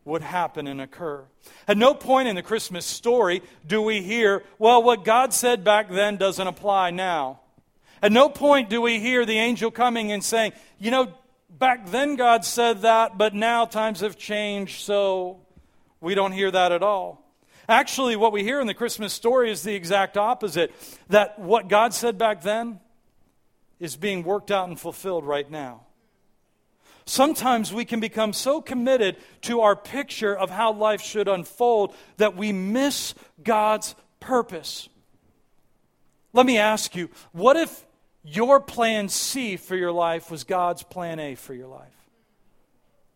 would 0.05 0.21
happen 0.21 0.67
and 0.67 0.79
occur. 0.79 1.25
At 1.67 1.77
no 1.77 1.93
point 1.93 2.27
in 2.27 2.35
the 2.35 2.43
Christmas 2.43 2.85
story 2.85 3.41
do 3.65 3.81
we 3.81 4.01
hear, 4.01 4.43
well, 4.59 4.81
what 4.83 5.03
God 5.03 5.33
said 5.33 5.63
back 5.63 5.89
then 5.89 6.17
doesn't 6.17 6.47
apply 6.47 6.91
now. 6.91 7.39
At 8.01 8.11
no 8.11 8.29
point 8.29 8.69
do 8.69 8.81
we 8.81 8.99
hear 8.99 9.25
the 9.25 9.39
angel 9.39 9.71
coming 9.71 10.11
and 10.11 10.23
saying, 10.23 10.53
you 10.77 10.91
know, 10.91 11.11
back 11.49 11.87
then 11.87 12.15
God 12.15 12.45
said 12.45 12.83
that, 12.83 13.17
but 13.17 13.33
now 13.33 13.65
times 13.65 14.01
have 14.01 14.15
changed, 14.15 14.81
so 14.81 15.39
we 16.01 16.13
don't 16.13 16.31
hear 16.31 16.51
that 16.51 16.71
at 16.71 16.83
all. 16.83 17.23
Actually, 17.67 18.15
what 18.15 18.31
we 18.31 18.43
hear 18.43 18.61
in 18.61 18.67
the 18.67 18.75
Christmas 18.75 19.11
story 19.11 19.49
is 19.49 19.63
the 19.63 19.73
exact 19.73 20.17
opposite 20.17 20.71
that 21.09 21.39
what 21.39 21.67
God 21.67 21.95
said 21.95 22.19
back 22.19 22.41
then 22.41 22.79
is 23.79 23.95
being 23.95 24.23
worked 24.23 24.51
out 24.51 24.67
and 24.67 24.79
fulfilled 24.79 25.25
right 25.25 25.49
now. 25.49 25.81
Sometimes 27.05 27.71
we 27.71 27.85
can 27.85 27.99
become 27.99 28.33
so 28.33 28.61
committed 28.61 29.17
to 29.41 29.61
our 29.61 29.75
picture 29.75 30.35
of 30.35 30.49
how 30.49 30.73
life 30.73 31.01
should 31.01 31.27
unfold 31.27 31.93
that 32.17 32.35
we 32.35 32.51
miss 32.51 33.13
God's 33.43 33.95
purpose. 34.19 34.89
Let 36.33 36.45
me 36.45 36.57
ask 36.57 36.95
you 36.95 37.09
what 37.31 37.57
if 37.57 37.85
your 38.23 38.59
plan 38.59 39.07
C 39.09 39.55
for 39.55 39.75
your 39.75 39.91
life 39.91 40.31
was 40.31 40.43
God's 40.43 40.81
plan 40.81 41.19
A 41.19 41.35
for 41.35 41.53
your 41.53 41.67
life? 41.67 41.93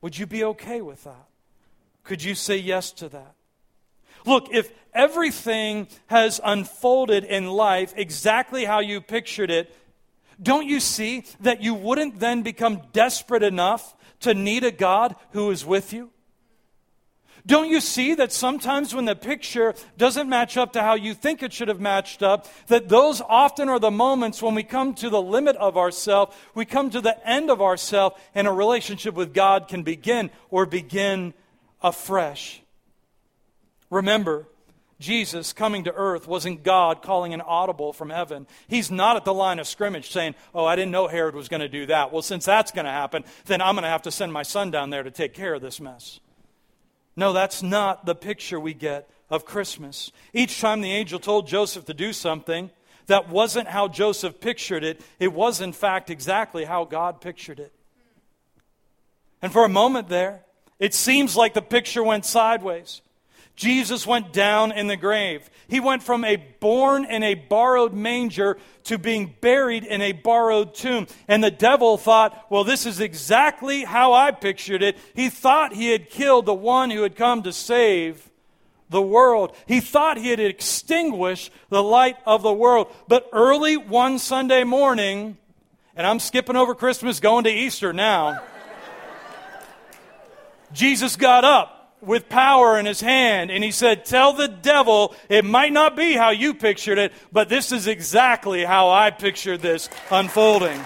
Would 0.02 0.18
you 0.18 0.28
be 0.28 0.44
okay 0.44 0.82
with 0.82 1.04
that? 1.04 1.28
Could 2.04 2.24
you 2.24 2.36
say 2.36 2.58
yes 2.58 2.92
to 2.94 3.10
that? 3.10 3.36
Look, 4.26 4.54
if 4.54 4.72
everything 4.94 5.88
has 6.08 6.40
unfolded 6.44 7.24
in 7.24 7.48
life 7.48 7.94
exactly 7.96 8.66
how 8.66 8.80
you 8.80 9.02
pictured 9.02 9.50
it, 9.50 9.74
don't 10.42 10.68
you 10.68 10.80
see 10.80 11.24
that 11.42 11.62
you 11.62 11.74
wouldn't 11.74 12.20
then 12.20 12.44
become 12.44 12.82
desperate 12.94 13.44
enough 13.44 13.96
to 14.22 14.34
need 14.34 14.64
a 14.64 14.72
God 14.72 15.16
who 15.32 15.52
is 15.52 15.66
with 15.66 15.94
you? 15.94 16.12
Don't 17.46 17.70
you 17.70 17.80
see 17.80 18.14
that 18.16 18.32
sometimes 18.32 18.94
when 18.94 19.06
the 19.06 19.16
picture 19.16 19.74
doesn't 19.98 20.30
match 20.30 20.58
up 20.58 20.74
to 20.74 20.82
how 20.82 20.94
you 20.94 21.14
think 21.14 21.42
it 21.42 21.54
should 21.54 21.70
have 21.70 21.80
matched 21.80 22.22
up, 22.22 22.48
that 22.68 22.90
those 22.90 23.22
often 23.22 23.70
are 23.70 23.80
the 23.80 23.90
moments 23.90 24.42
when 24.42 24.56
we 24.56 24.64
come 24.64 24.94
to 24.96 25.10
the 25.10 25.22
limit 25.22 25.56
of 25.56 25.78
ourself, 25.78 26.38
we 26.54 26.66
come 26.66 26.90
to 26.90 27.02
the 27.02 27.18
end 27.28 27.50
of 27.50 27.62
ourself, 27.62 28.22
and 28.36 28.48
a 28.48 28.52
relationship 28.52 29.16
with 29.16 29.34
God 29.34 29.68
can 29.68 29.84
begin 29.84 30.30
or 30.50 30.66
begin 30.66 31.34
afresh. 31.82 32.62
Remember, 33.90 34.48
Jesus 35.00 35.54
coming 35.54 35.86
to 35.86 35.94
earth 35.94 36.28
wasn't 36.28 36.64
God 36.64 37.02
calling 37.02 37.34
an 37.34 37.42
audible 37.42 37.94
from 37.94 38.10
heaven. 38.10 38.48
He's 38.68 38.92
not 38.92 39.16
at 39.16 39.24
the 39.24 39.34
line 39.34 39.60
of 39.60 39.68
scrimmage 39.68 40.12
saying, 40.12 40.36
Oh, 40.54 40.66
I 40.66 40.76
didn't 40.76 40.92
know 40.92 41.08
Herod 41.08 41.36
was 41.36 41.48
going 41.48 41.62
to 41.62 41.70
do 41.70 41.86
that. 41.86 42.12
Well, 42.12 42.22
since 42.22 42.46
that's 42.46 42.72
going 42.72 42.86
to 42.86 42.92
happen, 42.92 43.24
then 43.46 43.62
I'm 43.62 43.76
going 43.76 43.84
to 43.84 43.90
have 43.90 44.02
to 44.04 44.12
send 44.12 44.34
my 44.34 44.44
son 44.44 44.72
down 44.72 44.90
there 44.90 45.04
to 45.04 45.12
take 45.12 45.34
care 45.34 45.54
of 45.54 45.62
this 45.62 45.80
mess. 45.80 46.20
No, 47.16 47.32
that's 47.32 47.64
not 47.64 48.06
the 48.06 48.16
picture 48.16 48.60
we 48.60 48.74
get 48.74 49.10
of 49.30 49.46
Christmas. 49.46 50.12
Each 50.34 50.60
time 50.60 50.82
the 50.82 50.92
angel 50.92 51.20
told 51.20 51.48
Joseph 51.48 51.86
to 51.86 51.94
do 51.94 52.12
something, 52.12 52.70
that 53.08 53.30
wasn't 53.30 53.68
how 53.68 53.88
Joseph 53.88 54.40
pictured 54.40 54.84
it. 54.84 55.02
It 55.20 55.34
was, 55.34 55.62
in 55.62 55.74
fact, 55.74 56.10
exactly 56.10 56.66
how 56.66 56.86
God 56.86 57.22
pictured 57.22 57.60
it. 57.60 57.74
And 59.42 59.52
for 59.52 59.66
a 59.66 59.70
moment 59.70 60.10
there, 60.10 60.42
it 60.78 60.94
seems 60.94 61.36
like 61.36 61.54
the 61.54 61.62
picture 61.62 62.04
went 62.04 62.26
sideways. 62.26 63.02
Jesus 63.60 64.08
went 64.08 64.32
down 64.32 64.72
in 64.72 64.88
the 64.88 64.96
grave. 64.96 65.50
He 65.68 65.82
went 65.82 66.02
from 66.02 66.24
a 66.24 66.38
born 66.38 67.04
in 67.04 67.24
a 67.24 67.36
borrowed 67.36 67.94
manger 67.94 68.58
to 68.86 68.98
being 68.98 69.36
buried 69.42 69.84
in 69.84 70.02
a 70.02 70.14
borrowed 70.14 70.74
tomb. 70.74 71.08
And 71.28 71.44
the 71.44 71.52
devil 71.52 71.98
thought, 71.98 72.46
well, 72.50 72.64
this 72.64 72.86
is 72.86 73.02
exactly 73.02 73.84
how 73.84 74.14
I 74.14 74.32
pictured 74.32 74.82
it. 74.82 74.98
He 75.14 75.30
thought 75.30 75.74
he 75.74 75.92
had 75.92 76.10
killed 76.10 76.46
the 76.46 76.54
one 76.54 76.90
who 76.90 77.04
had 77.04 77.18
come 77.18 77.44
to 77.44 77.52
save 77.52 78.32
the 78.90 79.02
world. 79.02 79.54
He 79.66 79.82
thought 79.82 80.18
he 80.18 80.30
had 80.30 80.40
extinguished 80.40 81.52
the 81.68 81.84
light 81.84 82.16
of 82.26 82.44
the 82.44 82.54
world. 82.54 82.88
But 83.10 83.28
early 83.34 83.76
one 83.76 84.20
Sunday 84.20 84.64
morning, 84.64 85.36
and 85.98 86.08
I'm 86.08 86.20
skipping 86.20 86.56
over 86.56 86.76
Christmas, 86.76 87.20
going 87.20 87.44
to 87.44 87.52
Easter 87.52 87.92
now, 87.92 88.42
Jesus 90.72 91.18
got 91.18 91.44
up 91.44 91.79
with 92.02 92.30
power 92.30 92.80
in 92.80 92.86
his 92.86 93.02
hand 93.02 93.52
and 93.52 93.64
he 93.64 93.72
said, 93.72 94.06
Tell 94.06 94.34
the 94.34 94.48
devil 94.48 95.16
it 95.28 95.46
might 95.46 95.74
not 95.74 95.96
be 95.96 96.14
how 96.14 96.30
you 96.30 96.54
pictured 96.54 96.98
it, 96.98 97.14
but 97.32 97.50
this 97.50 97.72
is 97.72 97.88
exactly 97.88 98.64
how 98.64 98.90
I 98.90 99.12
pictured 99.12 99.62
this 99.62 99.90
unfolding. 100.12 100.80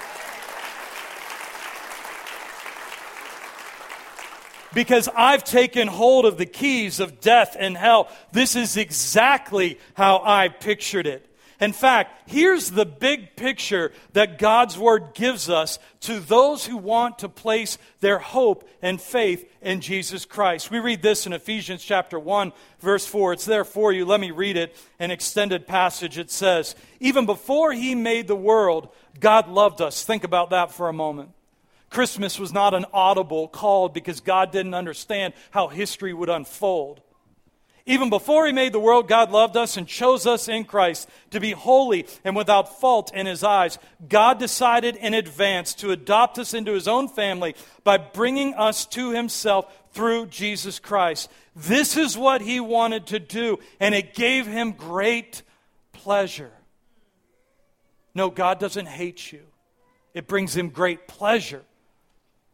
Because 4.73 5.07
I've 5.15 5.43
taken 5.43 5.87
hold 5.87 6.25
of 6.25 6.37
the 6.37 6.47
keys 6.47 6.99
of 6.99 7.21
death 7.21 7.55
and 7.59 7.77
hell. 7.77 8.09
This 8.31 8.55
is 8.55 8.75
exactly 8.75 9.77
how 9.93 10.23
I 10.25 10.49
pictured 10.49 11.05
it. 11.05 11.29
In 11.63 11.71
fact, 11.71 12.29
here's 12.29 12.71
the 12.71 12.85
big 12.85 13.37
picture 13.37 13.93
that 14.11 14.37
God's 14.37 14.77
Word 14.77 15.13
gives 15.13 15.49
us 15.49 15.79
to 16.01 16.19
those 16.19 16.65
who 16.65 16.75
want 16.75 17.19
to 17.19 17.29
place 17.29 17.77
their 18.01 18.19
hope 18.19 18.67
and 18.81 18.99
faith 18.99 19.49
in 19.61 19.79
Jesus 19.79 20.25
Christ. 20.25 20.69
We 20.69 20.79
read 20.79 21.01
this 21.01 21.25
in 21.25 21.31
Ephesians 21.31 21.81
chapter 21.81 22.19
1, 22.19 22.51
verse 22.81 23.05
4. 23.05 23.31
It's 23.31 23.45
there 23.45 23.63
for 23.63 23.93
you. 23.93 24.03
Let 24.03 24.19
me 24.19 24.31
read 24.31 24.57
it, 24.57 24.75
an 24.99 25.09
extended 25.09 25.65
passage. 25.65 26.17
It 26.17 26.31
says, 26.31 26.75
Even 26.99 27.25
before 27.25 27.71
He 27.71 27.95
made 27.95 28.27
the 28.27 28.35
world, 28.35 28.89
God 29.21 29.47
loved 29.47 29.79
us. 29.79 30.03
Think 30.03 30.25
about 30.25 30.49
that 30.49 30.73
for 30.73 30.89
a 30.89 30.93
moment. 30.93 31.29
Christmas 31.89 32.37
was 32.37 32.51
not 32.51 32.73
an 32.73 32.87
audible 32.91 33.47
call 33.47 33.87
because 33.87 34.19
God 34.19 34.51
didn't 34.51 34.73
understand 34.73 35.33
how 35.51 35.69
history 35.69 36.13
would 36.13 36.29
unfold. 36.29 36.99
Even 37.85 38.09
before 38.09 38.45
he 38.47 38.53
made 38.53 38.71
the 38.71 38.79
world, 38.79 39.09
God 39.09 39.31
loved 39.31 39.57
us 39.57 39.75
and 39.75 39.85
chose 39.85 40.25
us 40.25 40.47
in 40.47 40.63
Christ 40.63 41.09
to 41.31 41.41
be 41.41 41.51
holy 41.51 42.07
and 42.23 42.33
without 42.33 42.79
fault 42.79 43.13
in 43.13 43.25
his 43.25 43.43
eyes. 43.43 43.77
God 44.07 44.39
decided 44.39 44.95
in 44.95 45.13
advance 45.13 45.73
to 45.75 45.91
adopt 45.91 46.39
us 46.39 46.53
into 46.53 46.71
his 46.71 46.87
own 46.87 47.09
family 47.09 47.55
by 47.83 47.97
bringing 47.97 48.53
us 48.53 48.85
to 48.87 49.11
himself 49.11 49.65
through 49.91 50.27
Jesus 50.27 50.79
Christ. 50.79 51.29
This 51.57 51.97
is 51.97 52.17
what 52.17 52.41
he 52.41 52.61
wanted 52.61 53.07
to 53.07 53.19
do, 53.19 53.59
and 53.81 53.93
it 53.93 54.13
gave 54.13 54.47
him 54.47 54.71
great 54.71 55.41
pleasure. 55.91 56.51
No, 58.15 58.29
God 58.29 58.59
doesn't 58.59 58.87
hate 58.87 59.31
you, 59.31 59.41
it 60.13 60.27
brings 60.27 60.55
him 60.55 60.69
great 60.69 61.07
pleasure 61.07 61.63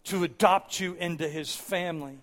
to 0.06 0.24
adopt 0.24 0.80
you 0.80 0.96
into 0.96 1.28
his 1.28 1.56
family. 1.56 2.18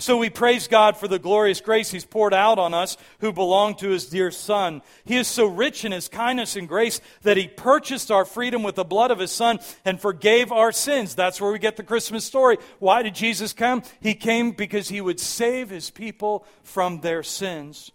So 0.00 0.16
we 0.16 0.30
praise 0.30 0.66
God 0.66 0.96
for 0.96 1.08
the 1.08 1.18
glorious 1.18 1.60
grace 1.60 1.90
He's 1.90 2.06
poured 2.06 2.32
out 2.32 2.58
on 2.58 2.72
us 2.72 2.96
who 3.18 3.34
belong 3.34 3.74
to 3.76 3.90
His 3.90 4.06
dear 4.06 4.30
Son. 4.30 4.80
He 5.04 5.16
is 5.16 5.28
so 5.28 5.44
rich 5.44 5.84
in 5.84 5.92
His 5.92 6.08
kindness 6.08 6.56
and 6.56 6.66
grace 6.66 7.02
that 7.20 7.36
He 7.36 7.46
purchased 7.46 8.10
our 8.10 8.24
freedom 8.24 8.62
with 8.62 8.76
the 8.76 8.84
blood 8.84 9.10
of 9.10 9.18
His 9.18 9.30
Son 9.30 9.58
and 9.84 10.00
forgave 10.00 10.52
our 10.52 10.72
sins. 10.72 11.14
That's 11.14 11.38
where 11.38 11.52
we 11.52 11.58
get 11.58 11.76
the 11.76 11.82
Christmas 11.82 12.24
story. 12.24 12.56
Why 12.78 13.02
did 13.02 13.14
Jesus 13.14 13.52
come? 13.52 13.82
He 14.00 14.14
came 14.14 14.52
because 14.52 14.88
He 14.88 15.02
would 15.02 15.20
save 15.20 15.68
His 15.68 15.90
people 15.90 16.46
from 16.62 17.02
their 17.02 17.22
sins. 17.22 17.92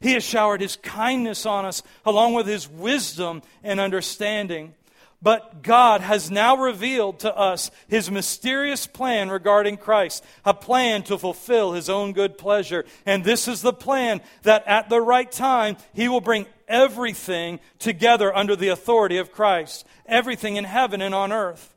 He 0.00 0.12
has 0.12 0.22
showered 0.22 0.60
His 0.60 0.76
kindness 0.76 1.46
on 1.46 1.64
us 1.64 1.82
along 2.04 2.34
with 2.34 2.46
His 2.46 2.68
wisdom 2.68 3.42
and 3.64 3.80
understanding. 3.80 4.74
But 5.22 5.62
God 5.62 6.00
has 6.00 6.30
now 6.30 6.56
revealed 6.56 7.20
to 7.20 7.36
us 7.36 7.70
his 7.88 8.10
mysterious 8.10 8.86
plan 8.86 9.28
regarding 9.28 9.76
Christ, 9.76 10.24
a 10.46 10.54
plan 10.54 11.02
to 11.04 11.18
fulfill 11.18 11.72
his 11.72 11.90
own 11.90 12.12
good 12.14 12.38
pleasure. 12.38 12.86
And 13.04 13.22
this 13.22 13.46
is 13.46 13.60
the 13.60 13.74
plan 13.74 14.22
that 14.42 14.66
at 14.66 14.88
the 14.88 15.00
right 15.00 15.30
time, 15.30 15.76
he 15.92 16.08
will 16.08 16.22
bring 16.22 16.46
everything 16.66 17.60
together 17.78 18.34
under 18.34 18.56
the 18.56 18.68
authority 18.68 19.18
of 19.18 19.32
Christ, 19.32 19.86
everything 20.06 20.56
in 20.56 20.64
heaven 20.64 21.02
and 21.02 21.14
on 21.14 21.32
earth. 21.32 21.76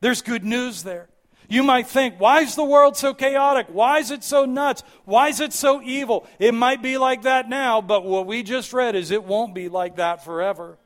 There's 0.00 0.22
good 0.22 0.44
news 0.44 0.84
there. 0.84 1.08
You 1.48 1.64
might 1.64 1.88
think, 1.88 2.20
why 2.20 2.40
is 2.40 2.54
the 2.54 2.64
world 2.64 2.96
so 2.96 3.12
chaotic? 3.12 3.66
Why 3.70 3.98
is 3.98 4.10
it 4.10 4.22
so 4.22 4.44
nuts? 4.44 4.84
Why 5.04 5.28
is 5.28 5.40
it 5.40 5.52
so 5.52 5.82
evil? 5.82 6.26
It 6.38 6.54
might 6.54 6.80
be 6.80 6.96
like 6.96 7.22
that 7.22 7.48
now, 7.48 7.80
but 7.80 8.04
what 8.04 8.26
we 8.26 8.42
just 8.42 8.72
read 8.72 8.94
is 8.94 9.10
it 9.10 9.24
won't 9.24 9.54
be 9.54 9.68
like 9.68 9.96
that 9.96 10.24
forever. 10.24 10.78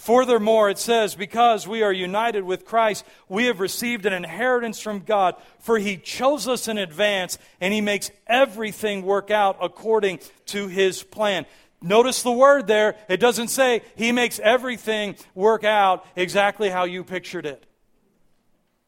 Furthermore, 0.00 0.70
it 0.70 0.78
says, 0.78 1.14
Because 1.14 1.68
we 1.68 1.82
are 1.82 1.92
united 1.92 2.42
with 2.42 2.64
Christ, 2.64 3.04
we 3.28 3.44
have 3.44 3.60
received 3.60 4.06
an 4.06 4.14
inheritance 4.14 4.80
from 4.80 5.00
God, 5.00 5.34
for 5.58 5.76
he 5.76 5.98
chose 5.98 6.48
us 6.48 6.68
in 6.68 6.78
advance, 6.78 7.36
and 7.60 7.74
he 7.74 7.82
makes 7.82 8.10
everything 8.26 9.02
work 9.02 9.30
out 9.30 9.58
according 9.60 10.20
to 10.46 10.68
his 10.68 11.02
plan. 11.02 11.44
Notice 11.82 12.22
the 12.22 12.32
word 12.32 12.66
there. 12.66 12.96
It 13.10 13.18
doesn't 13.18 13.48
say 13.48 13.82
he 13.94 14.10
makes 14.10 14.38
everything 14.38 15.16
work 15.34 15.64
out 15.64 16.06
exactly 16.16 16.70
how 16.70 16.84
you 16.84 17.04
pictured 17.04 17.44
it, 17.44 17.66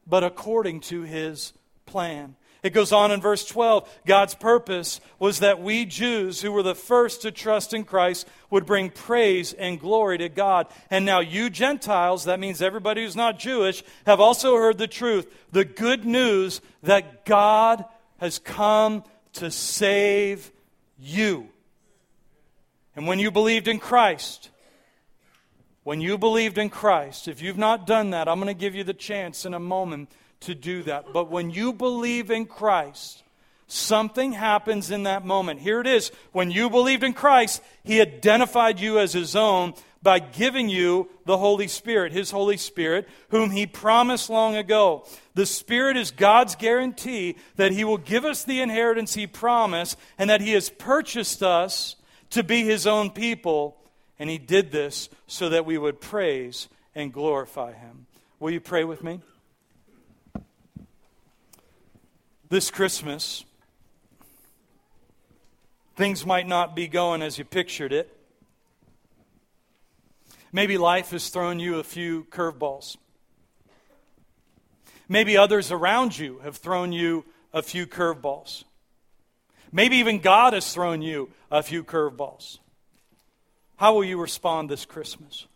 but 0.07 0.25
according 0.25 0.81
to 0.81 1.03
his 1.03 1.53
plan. 1.85 2.37
It 2.63 2.71
goes 2.73 2.93
on 2.93 3.11
in 3.11 3.21
verse 3.21 3.45
12. 3.45 3.89
God's 4.07 4.35
purpose 4.35 5.01
was 5.19 5.41
that 5.41 5.61
we 5.61 5.85
Jews, 5.85 6.43
who 6.43 6.53
were 6.53 6.63
the 6.63 6.77
first 6.77 7.23
to 7.23 7.33
trust 7.33 7.75
in 7.75 7.83
Christ, 7.83 8.29
would 8.51 8.67
bring 8.67 8.91
praise 8.91 9.53
and 9.53 9.81
glory 9.81 10.19
to 10.19 10.29
God. 10.29 10.69
And 10.89 11.05
now 11.05 11.19
you 11.19 11.51
Gentiles, 11.51 12.25
that 12.25 12.39
means 12.39 12.63
everybody 12.63 13.03
who's 13.03 13.17
not 13.17 13.39
Jewish, 13.39 13.83
have 14.07 14.21
also 14.21 14.55
heard 14.57 14.79
the 14.79 14.87
truth, 14.87 15.27
the 15.51 15.65
good 15.65 16.05
news 16.05 16.61
that 16.85 17.25
God 17.25 17.85
has 18.19 18.39
come 18.39 19.03
to 19.35 19.51
save 19.51 20.53
you. 20.99 21.49
And 22.95 23.09
when 23.09 23.19
you 23.19 23.33
believed 23.33 23.67
in 23.67 23.81
Christ, 23.81 24.51
when 25.83 26.01
you 26.01 26.17
believed 26.17 26.59
in 26.59 26.71
Christ, 26.71 27.27
if 27.27 27.43
you've 27.43 27.59
not 27.59 27.89
done 27.89 28.11
that, 28.11 28.29
I'm 28.29 28.39
going 28.39 28.55
to 28.55 28.61
give 28.61 28.77
you 28.77 28.85
the 28.85 28.95
chance 28.95 29.45
in 29.45 29.55
a 29.55 29.59
moment 29.59 30.13
to 30.43 30.55
do 30.55 30.83
that. 30.85 31.13
But 31.13 31.31
when 31.31 31.51
you 31.51 31.73
believe 31.73 32.31
in 32.31 32.47
Christ, 32.47 33.23
something 33.67 34.33
happens 34.33 34.91
in 34.91 35.05
that 35.05 35.25
moment. 35.25 35.61
Here 35.61 35.81
it 35.81 35.87
is. 35.87 36.13
When 36.33 36.51
you 36.51 36.69
believed 36.69 37.03
in 37.03 37.15
Christ, 37.15 37.63
He 37.85 38.01
identified 38.01 38.81
you 38.81 38.99
as 38.99 39.13
His 39.13 39.35
own 39.35 39.75
by 40.03 40.19
giving 40.19 40.69
you 40.69 41.09
the 41.25 41.39
Holy 41.39 41.69
Spirit, 41.69 42.13
His 42.13 42.31
Holy 42.31 42.57
Spirit, 42.57 43.09
whom 43.31 43.51
He 43.51 43.67
promised 43.67 44.29
long 44.29 44.57
ago. 44.57 45.07
The 45.35 45.47
Spirit 45.47 45.97
is 45.97 46.11
God's 46.11 46.57
guarantee 46.57 47.37
that 47.57 47.73
He 47.73 47.85
will 47.85 47.99
give 47.99 48.25
us 48.25 48.45
the 48.45 48.61
inheritance 48.61 49.15
He 49.15 49.27
promised 49.27 49.99
and 50.19 50.29
that 50.29 50.41
He 50.41 50.53
has 50.53 50.69
purchased 50.69 51.43
us 51.43 51.97
to 52.31 52.43
be 52.43 52.65
His 52.65 52.87
own 52.87 53.11
people. 53.11 53.77
And 54.19 54.29
He 54.29 54.39
did 54.39 54.71
this 54.71 55.09
so 55.27 55.49
that 55.49 55.67
we 55.67 55.79
would 55.79 56.01
praise 56.01 56.69
and 56.95 57.13
glorify 57.13 57.73
Him. 57.73 58.07
Will 58.39 58.51
you 58.51 58.61
pray 58.61 58.85
with 58.85 59.03
me? 59.05 59.21
This 62.53 62.71
Christmas, 62.71 63.47
things 65.97 66.27
might 66.27 66.47
not 66.47 66.77
be 66.77 66.87
going 66.87 67.23
as 67.23 67.39
you 67.39 67.47
pictured 67.47 67.95
it. 67.95 68.15
Maybe 70.53 70.77
life 70.77 71.13
has 71.13 71.31
thrown 71.31 71.61
you 71.61 71.79
a 71.79 71.83
few 71.83 72.25
curveballs. 72.25 72.99
Maybe 75.09 75.35
others 75.35 75.73
around 75.73 76.19
you 76.19 76.41
have 76.41 76.59
thrown 76.59 76.93
you 76.93 77.25
a 77.55 77.63
few 77.63 77.87
curveballs. 77.87 78.65
Maybe 79.73 79.97
even 79.97 80.19
God 80.19 80.53
has 80.53 80.75
thrown 80.75 81.01
you 81.01 81.31
a 81.51 81.63
few 81.63 81.83
curveballs. 81.83 82.59
How 83.77 83.95
will 83.95 84.05
you 84.05 84.21
respond 84.21 84.69
this 84.69 84.85
Christmas? 84.85 85.47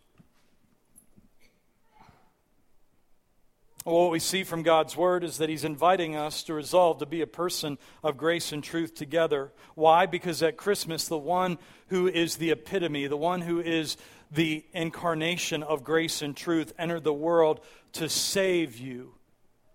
Well, 3.87 4.01
what 4.03 4.11
we 4.11 4.19
see 4.19 4.43
from 4.43 4.63
God's 4.63 4.97
word 4.97 5.23
is 5.23 5.37
that 5.37 5.47
He's 5.47 5.63
inviting 5.63 6.13
us 6.13 6.43
to 6.43 6.53
resolve 6.53 6.97
to 6.97 7.05
be 7.05 7.21
a 7.21 7.25
person 7.25 7.77
of 8.03 8.17
grace 8.17 8.51
and 8.51 8.61
truth 8.61 8.93
together. 8.93 9.53
Why? 9.75 10.05
Because 10.05 10.43
at 10.43 10.57
Christmas, 10.57 11.07
the 11.07 11.17
one 11.17 11.57
who 11.87 12.05
is 12.05 12.35
the 12.35 12.51
epitome, 12.51 13.07
the 13.07 13.15
one 13.15 13.39
who 13.39 13.61
is 13.61 13.95
the 14.29 14.65
incarnation 14.73 15.63
of 15.63 15.85
grace 15.85 16.21
and 16.21 16.35
truth, 16.35 16.73
entered 16.77 17.05
the 17.05 17.13
world 17.13 17.61
to 17.93 18.09
save 18.09 18.77
you 18.77 19.13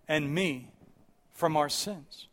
and 0.07 0.35
me 0.35 0.71
from 1.33 1.57
our 1.57 1.71
sins. 1.71 2.29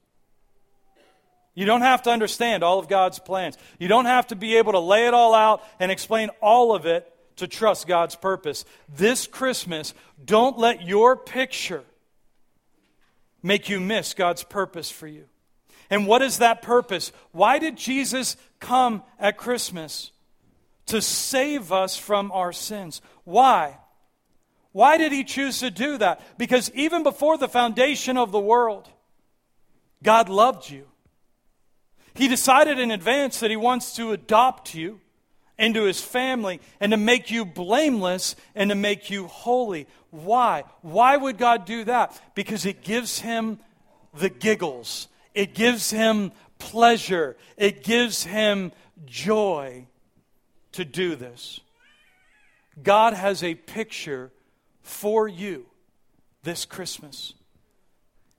You 1.55 1.63
don't 1.63 1.79
have 1.79 2.03
to 2.03 2.09
understand 2.09 2.61
all 2.61 2.79
of 2.79 2.89
God's 2.89 3.19
plans. 3.19 3.57
You 3.79 3.87
don't 3.87 4.03
have 4.03 4.27
to 4.27 4.35
be 4.35 4.57
able 4.57 4.73
to 4.73 4.79
lay 4.79 5.07
it 5.07 5.13
all 5.13 5.33
out 5.33 5.63
and 5.79 5.93
explain 5.93 6.29
all 6.41 6.75
of 6.75 6.85
it 6.85 7.09
to 7.39 7.47
trust 7.47 7.87
God's 7.87 8.15
purpose. 8.15 8.63
This 8.87 9.27
Christmas, 9.27 9.93
don't 10.23 10.57
let 10.57 10.83
your 10.83 11.17
picture 11.17 11.83
make 13.43 13.69
you 13.69 13.79
miss 13.79 14.13
God's 14.13 14.43
purpose 14.43 14.89
for 14.89 15.07
you. 15.07 15.25
And 15.89 16.05
what 16.05 16.21
is 16.21 16.37
that 16.37 16.61
purpose? 16.61 17.11
Why 17.31 17.59
did 17.59 17.75
Jesus 17.75 18.37
come 18.59 19.03
at 19.17 19.37
Christmas? 19.37 20.11
To 20.87 21.01
save 21.01 21.71
us 21.71 21.97
from 21.97 22.31
our 22.31 22.51
sins. 22.51 23.01
Why? 23.23 23.77
Why 24.71 24.97
did 24.97 25.11
he 25.11 25.23
choose 25.23 25.59
to 25.59 25.71
do 25.71 25.97
that? 25.97 26.21
Because 26.37 26.71
even 26.73 27.03
before 27.03 27.37
the 27.37 27.47
foundation 27.47 28.17
of 28.17 28.31
the 28.31 28.39
world, 28.39 28.87
God 30.03 30.29
loved 30.29 30.69
you. 30.69 30.85
He 32.13 32.27
decided 32.27 32.79
in 32.79 32.91
advance 32.91 33.39
that 33.39 33.49
he 33.49 33.55
wants 33.55 33.95
to 33.95 34.11
adopt 34.11 34.75
you 34.75 34.99
into 35.59 35.83
his 35.83 36.01
family 36.01 36.59
and 36.79 36.91
to 36.91 36.97
make 36.97 37.29
you 37.29 37.45
blameless 37.45 38.35
and 38.55 38.71
to 38.71 38.75
make 38.75 39.09
you 39.09 39.27
holy. 39.27 39.85
Why? 40.09 40.63
Why 40.81 41.17
would 41.17 41.37
God 41.37 41.65
do 41.65 41.83
that? 41.83 42.19
Because 42.33 42.65
it 42.65 42.81
gives 42.81 43.19
him 43.19 43.59
the 44.13 44.29
giggles, 44.29 45.07
it 45.35 45.53
gives 45.53 45.91
him 45.91 46.31
pleasure, 46.57 47.37
it 47.57 47.83
gives 47.83 48.23
him 48.23 48.71
joy 49.05 49.85
to 50.71 50.85
do 50.85 51.15
this. 51.15 51.59
God 52.81 53.13
has 53.13 53.43
a 53.43 53.55
picture 53.55 54.31
for 54.81 55.27
you 55.27 55.65
this 56.43 56.65
Christmas. 56.65 57.33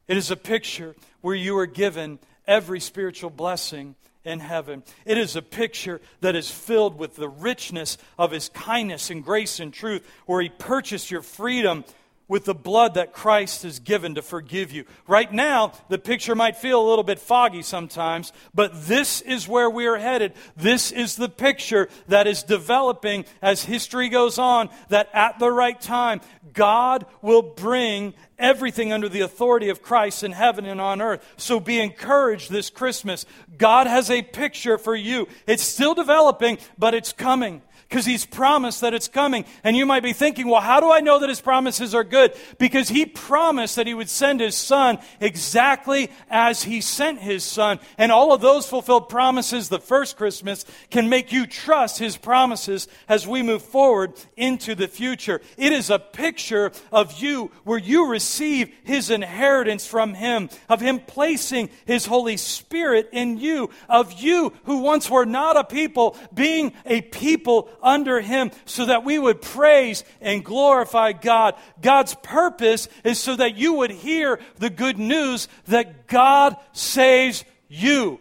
It 0.08 0.16
is 0.16 0.30
a 0.30 0.36
picture 0.36 0.96
where 1.20 1.36
you 1.36 1.56
are 1.58 1.66
given 1.66 2.18
every 2.46 2.80
spiritual 2.80 3.30
blessing 3.30 3.94
in 4.24 4.40
heaven. 4.40 4.82
It 5.04 5.18
is 5.18 5.36
a 5.36 5.42
picture 5.42 6.00
that 6.20 6.36
is 6.36 6.50
filled 6.50 6.98
with 6.98 7.16
the 7.16 7.28
richness 7.28 7.96
of 8.18 8.32
His 8.32 8.48
kindness 8.50 9.10
and 9.10 9.24
grace 9.24 9.60
and 9.60 9.72
truth, 9.72 10.06
where 10.26 10.42
He 10.42 10.48
purchased 10.48 11.10
your 11.10 11.22
freedom 11.22 11.84
with 12.30 12.44
the 12.44 12.54
blood 12.54 12.94
that 12.94 13.12
Christ 13.12 13.64
has 13.64 13.80
given 13.80 14.14
to 14.14 14.22
forgive 14.22 14.70
you. 14.70 14.84
Right 15.08 15.30
now, 15.32 15.72
the 15.88 15.98
picture 15.98 16.36
might 16.36 16.56
feel 16.56 16.80
a 16.80 16.88
little 16.88 17.02
bit 17.02 17.18
foggy 17.18 17.60
sometimes, 17.60 18.32
but 18.54 18.86
this 18.86 19.20
is 19.20 19.48
where 19.48 19.68
we 19.68 19.86
are 19.86 19.98
headed. 19.98 20.34
This 20.56 20.92
is 20.92 21.16
the 21.16 21.28
picture 21.28 21.88
that 22.06 22.28
is 22.28 22.44
developing 22.44 23.24
as 23.42 23.64
history 23.64 24.08
goes 24.08 24.38
on, 24.38 24.70
that 24.90 25.10
at 25.12 25.40
the 25.40 25.50
right 25.50 25.78
time, 25.80 26.20
God 26.52 27.04
will 27.20 27.42
bring 27.42 28.14
everything 28.38 28.92
under 28.92 29.08
the 29.08 29.22
authority 29.22 29.68
of 29.68 29.82
Christ 29.82 30.22
in 30.22 30.30
heaven 30.30 30.66
and 30.66 30.80
on 30.80 31.02
earth. 31.02 31.26
So 31.36 31.58
be 31.58 31.80
encouraged 31.80 32.48
this 32.48 32.70
Christmas. 32.70 33.26
God 33.58 33.88
has 33.88 34.08
a 34.08 34.22
picture 34.22 34.78
for 34.78 34.94
you. 34.94 35.26
It's 35.48 35.64
still 35.64 35.94
developing, 35.94 36.58
but 36.78 36.94
it's 36.94 37.12
coming 37.12 37.60
because 37.90 38.06
he's 38.06 38.24
promised 38.24 38.82
that 38.82 38.94
it's 38.94 39.08
coming. 39.08 39.44
And 39.64 39.76
you 39.76 39.84
might 39.84 40.04
be 40.04 40.12
thinking, 40.12 40.46
well, 40.46 40.60
how 40.60 40.78
do 40.78 40.92
I 40.92 41.00
know 41.00 41.18
that 41.18 41.28
his 41.28 41.40
promises 41.40 41.92
are 41.92 42.04
good? 42.04 42.32
Because 42.56 42.88
he 42.88 43.04
promised 43.04 43.74
that 43.74 43.88
he 43.88 43.94
would 43.94 44.08
send 44.08 44.38
his 44.38 44.54
son 44.54 44.98
exactly 45.18 46.08
as 46.30 46.62
he 46.62 46.80
sent 46.80 47.18
his 47.18 47.42
son. 47.42 47.80
And 47.98 48.12
all 48.12 48.32
of 48.32 48.40
those 48.40 48.68
fulfilled 48.68 49.08
promises, 49.08 49.68
the 49.68 49.80
first 49.80 50.16
Christmas, 50.16 50.64
can 50.90 51.08
make 51.08 51.32
you 51.32 51.48
trust 51.48 51.98
his 51.98 52.16
promises 52.16 52.86
as 53.08 53.26
we 53.26 53.42
move 53.42 53.62
forward 53.62 54.12
into 54.36 54.76
the 54.76 54.86
future. 54.86 55.40
It 55.56 55.72
is 55.72 55.90
a 55.90 55.98
picture 55.98 56.70
of 56.92 57.20
you 57.20 57.50
where 57.64 57.78
you 57.78 58.08
receive 58.08 58.72
his 58.84 59.10
inheritance 59.10 59.84
from 59.84 60.14
him, 60.14 60.48
of 60.68 60.80
him 60.80 61.00
placing 61.00 61.70
his 61.86 62.06
Holy 62.06 62.36
Spirit 62.36 63.08
in 63.12 63.38
you, 63.38 63.70
of 63.88 64.12
you 64.12 64.52
who 64.64 64.78
once 64.78 65.10
were 65.10 65.26
not 65.26 65.56
a 65.56 65.64
people 65.64 66.16
being 66.32 66.72
a 66.86 67.00
people 67.00 67.68
under 67.82 68.20
him 68.20 68.50
so 68.64 68.86
that 68.86 69.04
we 69.04 69.18
would 69.18 69.42
praise 69.42 70.04
and 70.20 70.44
glorify 70.44 71.12
God. 71.12 71.54
God's 71.80 72.14
purpose 72.22 72.88
is 73.04 73.18
so 73.18 73.36
that 73.36 73.56
you 73.56 73.74
would 73.74 73.90
hear 73.90 74.40
the 74.58 74.70
good 74.70 74.98
news 74.98 75.48
that 75.68 76.06
God 76.06 76.56
saves 76.72 77.44
you. 77.68 78.20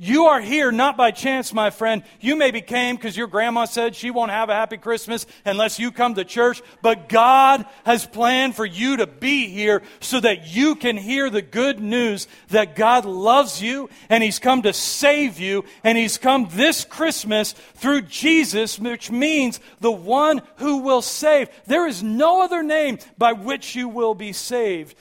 You 0.00 0.26
are 0.26 0.40
here 0.40 0.70
not 0.70 0.96
by 0.96 1.10
chance, 1.10 1.52
my 1.52 1.70
friend. 1.70 2.04
You 2.20 2.36
maybe 2.36 2.60
came 2.60 2.94
because 2.94 3.16
your 3.16 3.26
grandma 3.26 3.64
said 3.64 3.96
she 3.96 4.12
won't 4.12 4.30
have 4.30 4.48
a 4.48 4.54
happy 4.54 4.76
Christmas 4.76 5.26
unless 5.44 5.80
you 5.80 5.90
come 5.90 6.14
to 6.14 6.24
church. 6.24 6.62
But 6.82 7.08
God 7.08 7.66
has 7.84 8.06
planned 8.06 8.54
for 8.54 8.64
you 8.64 8.98
to 8.98 9.08
be 9.08 9.48
here 9.48 9.82
so 9.98 10.20
that 10.20 10.54
you 10.54 10.76
can 10.76 10.96
hear 10.96 11.30
the 11.30 11.42
good 11.42 11.80
news 11.80 12.28
that 12.50 12.76
God 12.76 13.06
loves 13.06 13.60
you 13.60 13.90
and 14.08 14.22
He's 14.22 14.38
come 14.38 14.62
to 14.62 14.72
save 14.72 15.40
you 15.40 15.64
and 15.82 15.98
He's 15.98 16.16
come 16.16 16.46
this 16.52 16.84
Christmas 16.84 17.52
through 17.74 18.02
Jesus, 18.02 18.78
which 18.78 19.10
means 19.10 19.58
the 19.80 19.90
one 19.90 20.42
who 20.58 20.78
will 20.78 21.02
save. 21.02 21.48
There 21.66 21.88
is 21.88 22.04
no 22.04 22.40
other 22.42 22.62
name 22.62 23.00
by 23.18 23.32
which 23.32 23.74
you 23.74 23.88
will 23.88 24.14
be 24.14 24.32
saved. 24.32 24.96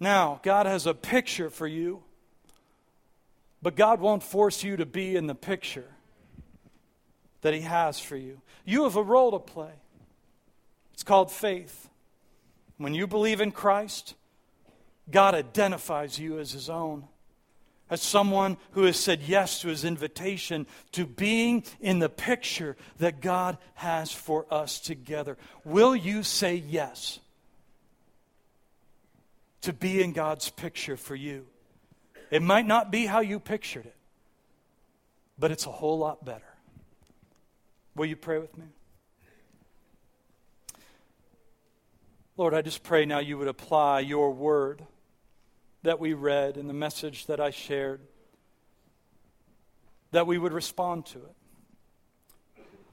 Now, 0.00 0.40
God 0.42 0.66
has 0.66 0.86
a 0.86 0.92
picture 0.92 1.50
for 1.50 1.68
you. 1.68 2.02
But 3.62 3.76
God 3.76 4.00
won't 4.00 4.22
force 4.22 4.62
you 4.62 4.76
to 4.76 4.86
be 4.86 5.16
in 5.16 5.26
the 5.26 5.34
picture 5.34 5.88
that 7.42 7.54
He 7.54 7.60
has 7.60 7.98
for 7.98 8.16
you. 8.16 8.40
You 8.64 8.84
have 8.84 8.96
a 8.96 9.02
role 9.02 9.32
to 9.32 9.38
play. 9.38 9.72
It's 10.92 11.02
called 11.02 11.30
faith. 11.30 11.88
When 12.78 12.94
you 12.94 13.06
believe 13.06 13.40
in 13.40 13.52
Christ, 13.52 14.14
God 15.10 15.34
identifies 15.34 16.18
you 16.18 16.38
as 16.38 16.52
His 16.52 16.68
own, 16.68 17.04
as 17.88 18.02
someone 18.02 18.56
who 18.72 18.84
has 18.84 18.98
said 18.98 19.22
yes 19.22 19.60
to 19.60 19.68
His 19.68 19.84
invitation 19.84 20.66
to 20.92 21.06
being 21.06 21.64
in 21.80 21.98
the 21.98 22.08
picture 22.08 22.76
that 22.98 23.20
God 23.20 23.58
has 23.74 24.12
for 24.12 24.46
us 24.50 24.80
together. 24.80 25.38
Will 25.64 25.94
you 25.94 26.22
say 26.22 26.56
yes 26.56 27.20
to 29.62 29.72
be 29.72 30.02
in 30.02 30.12
God's 30.12 30.50
picture 30.50 30.96
for 30.96 31.14
you? 31.14 31.46
It 32.30 32.42
might 32.42 32.66
not 32.66 32.90
be 32.90 33.06
how 33.06 33.20
you 33.20 33.38
pictured 33.38 33.86
it, 33.86 33.96
but 35.38 35.50
it's 35.50 35.66
a 35.66 35.70
whole 35.70 35.98
lot 35.98 36.24
better. 36.24 36.42
Will 37.94 38.06
you 38.06 38.16
pray 38.16 38.38
with 38.38 38.56
me? 38.58 38.66
Lord, 42.36 42.52
I 42.52 42.60
just 42.60 42.82
pray 42.82 43.06
now 43.06 43.18
you 43.18 43.38
would 43.38 43.48
apply 43.48 44.00
your 44.00 44.32
word 44.32 44.84
that 45.82 46.00
we 46.00 46.12
read 46.12 46.56
in 46.56 46.66
the 46.66 46.74
message 46.74 47.26
that 47.26 47.40
I 47.40 47.50
shared, 47.50 48.00
that 50.10 50.26
we 50.26 50.36
would 50.36 50.52
respond 50.52 51.06
to 51.06 51.18
it. 51.18 51.34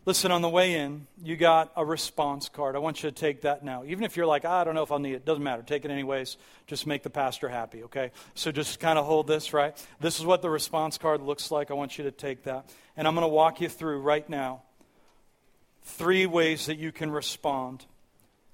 Listen, 0.05 0.31
on 0.31 0.41
the 0.41 0.49
way 0.49 0.73
in, 0.73 1.07
you 1.23 1.37
got 1.37 1.71
a 1.77 1.85
response 1.85 2.49
card. 2.49 2.75
I 2.75 2.79
want 2.79 3.03
you 3.03 3.09
to 3.09 3.15
take 3.15 3.41
that 3.41 3.63
now. 3.63 3.85
Even 3.85 4.03
if 4.03 4.17
you're 4.17 4.25
like, 4.25 4.43
ah, 4.43 4.59
I 4.59 4.63
don't 4.65 4.75
know 4.75 4.83
if 4.83 4.91
I'll 4.91 4.99
need 4.99 5.13
it, 5.13 5.23
doesn't 5.23 5.43
matter. 5.43 5.61
Take 5.61 5.85
it 5.85 5.91
anyways. 5.91 6.35
Just 6.67 6.85
make 6.85 7.03
the 7.03 7.09
pastor 7.09 7.47
happy, 7.47 7.83
okay? 7.83 8.11
So 8.35 8.51
just 8.51 8.81
kind 8.81 8.99
of 8.99 9.05
hold 9.05 9.27
this, 9.27 9.53
right? 9.53 9.73
This 10.01 10.19
is 10.19 10.25
what 10.25 10.41
the 10.41 10.49
response 10.49 10.97
card 10.97 11.21
looks 11.21 11.51
like. 11.51 11.71
I 11.71 11.75
want 11.75 11.97
you 11.97 12.03
to 12.03 12.11
take 12.11 12.43
that. 12.43 12.69
And 12.97 13.07
I'm 13.07 13.15
going 13.15 13.23
to 13.23 13.29
walk 13.29 13.61
you 13.61 13.69
through 13.69 14.01
right 14.01 14.27
now 14.27 14.63
three 15.83 16.25
ways 16.25 16.65
that 16.65 16.77
you 16.77 16.91
can 16.91 17.09
respond 17.09 17.85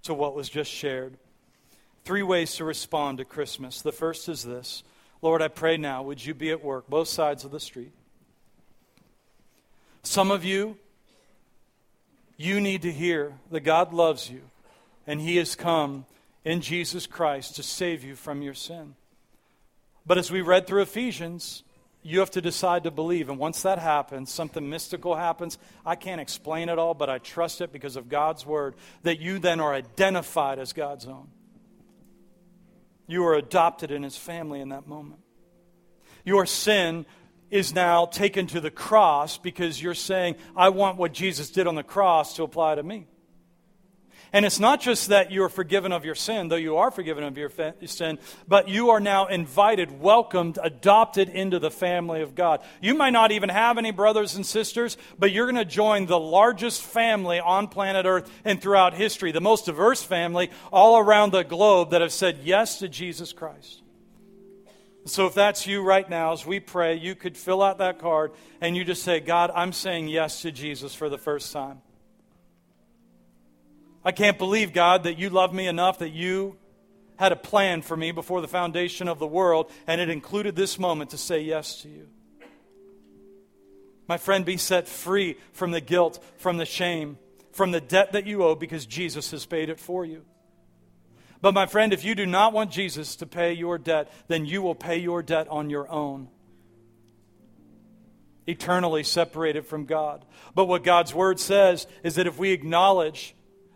to 0.04 0.14
what 0.14 0.36
was 0.36 0.50
just 0.50 0.72
shared. 0.72 1.18
Three 2.06 2.24
ways 2.24 2.56
to 2.56 2.64
respond 2.64 3.18
to 3.18 3.26
Christmas. 3.26 3.82
The 3.82 3.92
first 3.92 4.30
is 4.30 4.44
this 4.44 4.84
Lord, 5.22 5.42
I 5.42 5.48
pray 5.48 5.78
now, 5.78 6.04
would 6.04 6.24
you 6.24 6.34
be 6.34 6.52
at 6.52 6.64
work, 6.64 6.88
both 6.88 7.08
sides 7.08 7.44
of 7.44 7.52
the 7.52 7.60
street? 7.60 7.92
Some 10.04 10.32
of 10.32 10.46
you, 10.46 10.78
you 12.40 12.62
need 12.62 12.84
to 12.84 12.92
hear 12.92 13.34
that 13.52 13.60
God 13.60 13.94
loves 13.94 14.30
you 14.30 14.42
and 15.06 15.20
He 15.20 15.36
has 15.36 15.56
come 15.56 16.06
in 16.46 16.62
Jesus 16.62 17.06
Christ 17.06 17.58
to 17.58 17.64
save 17.64 18.02
you 18.02 18.16
from 18.16 18.42
your 18.42 18.54
sin. 18.54 18.96
But 20.06 20.18
as 20.18 20.32
we 20.32 20.40
read 20.40 20.66
through 20.66 20.84
Ephesians, 20.84 21.64
you 22.02 22.20
have 22.20 22.32
to 22.32 22.42
decide 22.42 22.86
to 22.86 22.92
believe. 22.92 23.28
And 23.28 23.38
once 23.38 23.62
that 23.64 23.78
happens, 23.78 24.32
something 24.32 24.70
mystical 24.70 25.18
happens. 25.18 25.58
I 25.86 25.96
can't 25.96 26.22
explain 26.22 26.70
it 26.70 26.80
all, 26.80 26.94
but 26.94 27.10
I 27.10 27.18
trust 27.18 27.60
it 27.60 27.74
because 27.74 27.98
of 27.98 28.08
God's 28.08 28.46
word 28.46 28.76
that 29.04 29.20
you 29.20 29.40
then 29.40 29.60
are 29.60 29.74
identified 29.74 30.60
as 30.60 30.72
God's 30.72 31.08
own. 31.08 31.28
You 33.06 33.26
are 33.26 33.36
adopted 33.36 33.92
in 33.92 34.04
his 34.04 34.16
family 34.16 34.62
in 34.62 34.70
that 34.70 34.88
moment. 34.88 35.20
Your 36.24 36.46
sin 36.46 37.06
is 37.52 37.74
now 37.74 38.06
taken 38.06 38.48
to 38.48 38.62
the 38.62 38.72
cross 38.72 39.38
because 39.38 39.82
you're 39.82 39.94
saying, 39.94 40.36
I 40.56 40.70
want 40.70 40.98
what 40.98 41.14
Jesus 41.14 41.50
did 41.50 41.68
on 41.68 41.76
the 41.76 41.84
cross 41.84 42.36
to 42.36 42.44
apply 42.44 42.76
to 42.76 42.84
me. 42.84 43.08
And 44.32 44.46
it's 44.46 44.60
not 44.60 44.80
just 44.80 45.10
that 45.10 45.32
you 45.32 45.44
are 45.44 45.50
forgiven 45.50 45.92
of 45.92 46.06
your 46.06 46.14
sin, 46.14 46.50
though 46.50 46.56
you 46.56 46.78
are 46.78 46.92
forgiven 46.92 47.24
of 47.24 47.38
your 47.38 47.52
sin, 47.86 48.20
but 48.48 48.68
you 48.68 48.92
are 48.92 49.00
now 49.00 49.26
invited, 49.26 50.00
welcomed, 50.00 50.60
adopted 50.62 51.30
into 51.30 51.58
the 51.58 51.72
family 51.72 52.22
of 52.22 52.36
God. 52.36 52.62
You 52.80 52.94
might 52.94 53.10
not 53.10 53.32
even 53.32 53.50
have 53.50 53.80
any 53.80 53.92
brothers 53.92 54.36
and 54.36 54.46
sisters, 54.46 54.98
but 55.18 55.32
you're 55.32 55.48
going 55.48 55.56
to 55.56 55.66
join 55.66 56.06
the 56.06 56.20
largest 56.20 56.84
family 56.84 57.40
on 57.40 57.70
planet 57.70 58.06
Earth 58.06 58.32
and 58.46 58.62
throughout 58.62 58.94
history, 58.94 59.32
the 59.32 59.42
most 59.42 59.66
diverse 59.66 60.04
family 60.04 60.52
all 60.72 61.00
around 61.00 61.32
the 61.32 61.44
globe 61.44 61.92
that 61.92 62.02
have 62.02 62.14
said 62.14 62.42
yes 62.44 62.80
to 62.80 62.88
Jesus 62.88 63.34
Christ. 63.34 63.82
So 65.06 65.26
if 65.26 65.34
that's 65.34 65.66
you 65.66 65.82
right 65.82 66.08
now, 66.10 66.34
as 66.34 66.46
we 66.46 66.60
pray, 66.60 66.96
you 66.96 67.16
could 67.16 67.38
fill 67.38 67.64
out 67.64 67.80
that 67.80 68.00
card 68.00 68.32
and 68.62 68.76
you 68.76 68.84
just 68.84 69.04
say, 69.04 69.20
God, 69.20 69.52
I'm 69.56 69.74
saying 69.74 70.08
yes 70.08 70.42
to 70.44 70.52
Jesus 70.52 70.94
for 70.94 71.10
the 71.10 71.18
first 71.18 71.52
time. 71.52 71.82
I 74.04 74.12
can't 74.12 74.38
believe, 74.38 74.74
God, 74.74 75.04
that 75.04 75.18
you 75.18 75.30
love 75.30 75.54
me 75.54 75.68
enough 75.68 76.00
that 76.00 76.10
you 76.10 76.58
had 77.18 77.32
a 77.32 77.36
plan 77.36 77.82
for 77.82 77.98
me 77.98 78.12
before 78.12 78.40
the 78.40 78.48
foundation 78.48 79.10
of 79.10 79.20
the 79.20 79.28
world, 79.28 79.70
and 79.88 80.00
it 80.00 80.10
included 80.10 80.56
this 80.56 80.80
moment 80.80 81.10
to 81.10 81.18
say 81.18 81.42
yes 81.42 81.82
to 81.82 81.90
you. 81.90 82.08
My 84.08 84.18
friend, 84.18 84.46
be 84.46 84.58
set 84.58 84.88
free 84.88 85.38
from 85.52 85.72
the 85.72 85.82
guilt, 85.82 86.24
from 86.38 86.58
the 86.58 86.66
shame, 86.66 87.18
from 87.52 87.72
the 87.72 87.82
debt 87.82 88.14
that 88.14 88.26
you 88.26 88.44
owe 88.44 88.56
because 88.56 88.86
Jesus 88.86 89.32
has 89.32 89.46
paid 89.46 89.70
it 89.70 89.80
for 89.80 90.06
you. 90.06 90.24
But 91.42 91.54
my 91.54 91.66
friend, 91.66 91.94
if 91.94 92.04
you 92.04 92.16
do 92.16 92.26
not 92.26 92.54
want 92.54 92.72
Jesus 92.72 93.16
to 93.18 93.26
pay 93.26 93.54
your 93.54 93.78
debt, 93.78 94.12
then 94.28 94.46
you 94.46 94.62
will 94.62 94.76
pay 94.76 94.98
your 94.98 95.24
debt 95.24 95.48
on 95.50 95.70
your 95.70 95.90
own. 95.90 96.28
Eternally 98.46 99.04
separated 99.04 99.66
from 99.66 99.86
God. 99.86 100.26
But 100.54 100.66
what 100.66 100.84
God's 100.84 101.14
word 101.14 101.40
says 101.40 101.88
is 102.04 102.16
that 102.16 102.28
if 102.28 102.38
we 102.38 102.52
acknowledge 102.52 103.36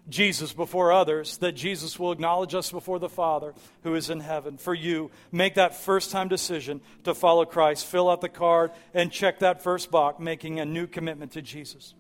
Jesus 0.10 0.52
before 0.52 0.92
others, 0.92 1.38
that 1.38 1.54
Jesus 1.54 1.98
will 1.98 2.12
acknowledge 2.12 2.54
us 2.54 2.72
before 2.72 3.00
the 3.00 3.08
Father 3.08 3.54
who 3.84 3.96
is 3.96 4.10
in 4.10 4.20
heaven. 4.20 4.58
For 4.58 4.74
you, 4.74 5.12
make 5.32 5.56
that 5.56 5.76
first 5.76 6.12
time 6.12 6.28
decision 6.28 6.82
to 7.06 7.14
follow 7.14 7.46
Christ. 7.46 7.86
Fill 7.86 8.10
out 8.10 8.20
the 8.20 8.30
card 8.30 8.72
and 8.94 9.12
check 9.12 9.40
that 9.40 9.64
first 9.64 9.92
box, 9.92 10.20
making 10.20 10.60
a 10.60 10.66
new 10.66 10.88
commitment 10.88 11.32
to 11.34 11.42
Jesus. 11.42 11.94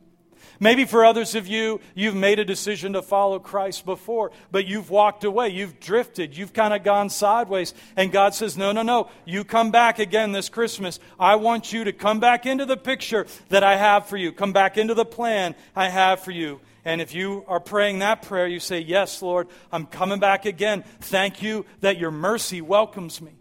Maybe 0.59 0.85
for 0.85 1.03
others 1.03 1.35
of 1.35 1.47
you, 1.47 1.81
you've 1.95 2.15
made 2.15 2.39
a 2.39 2.45
decision 2.45 2.93
to 2.93 3.01
follow 3.01 3.39
Christ 3.39 3.85
before, 3.85 4.31
but 4.51 4.65
you've 4.65 4.89
walked 4.89 5.23
away. 5.23 5.49
You've 5.49 5.79
drifted. 5.79 6.37
You've 6.37 6.53
kind 6.53 6.73
of 6.73 6.83
gone 6.83 7.09
sideways. 7.09 7.73
And 7.95 8.11
God 8.11 8.33
says, 8.33 8.57
No, 8.57 8.71
no, 8.71 8.81
no. 8.81 9.09
You 9.25 9.43
come 9.43 9.71
back 9.71 9.99
again 9.99 10.31
this 10.31 10.49
Christmas. 10.49 10.99
I 11.19 11.35
want 11.35 11.73
you 11.73 11.83
to 11.83 11.93
come 11.93 12.19
back 12.19 12.45
into 12.45 12.65
the 12.65 12.77
picture 12.77 13.25
that 13.49 13.63
I 13.63 13.77
have 13.77 14.07
for 14.07 14.17
you. 14.17 14.31
Come 14.31 14.53
back 14.53 14.77
into 14.77 14.93
the 14.93 15.05
plan 15.05 15.55
I 15.75 15.89
have 15.89 16.19
for 16.21 16.31
you. 16.31 16.61
And 16.85 16.99
if 17.01 17.13
you 17.13 17.45
are 17.47 17.59
praying 17.59 17.99
that 17.99 18.21
prayer, 18.23 18.47
you 18.47 18.59
say, 18.59 18.79
Yes, 18.79 19.21
Lord, 19.21 19.47
I'm 19.71 19.85
coming 19.85 20.19
back 20.19 20.45
again. 20.45 20.83
Thank 21.01 21.41
you 21.41 21.65
that 21.81 21.97
your 21.97 22.11
mercy 22.11 22.61
welcomes 22.61 23.21
me 23.21 23.33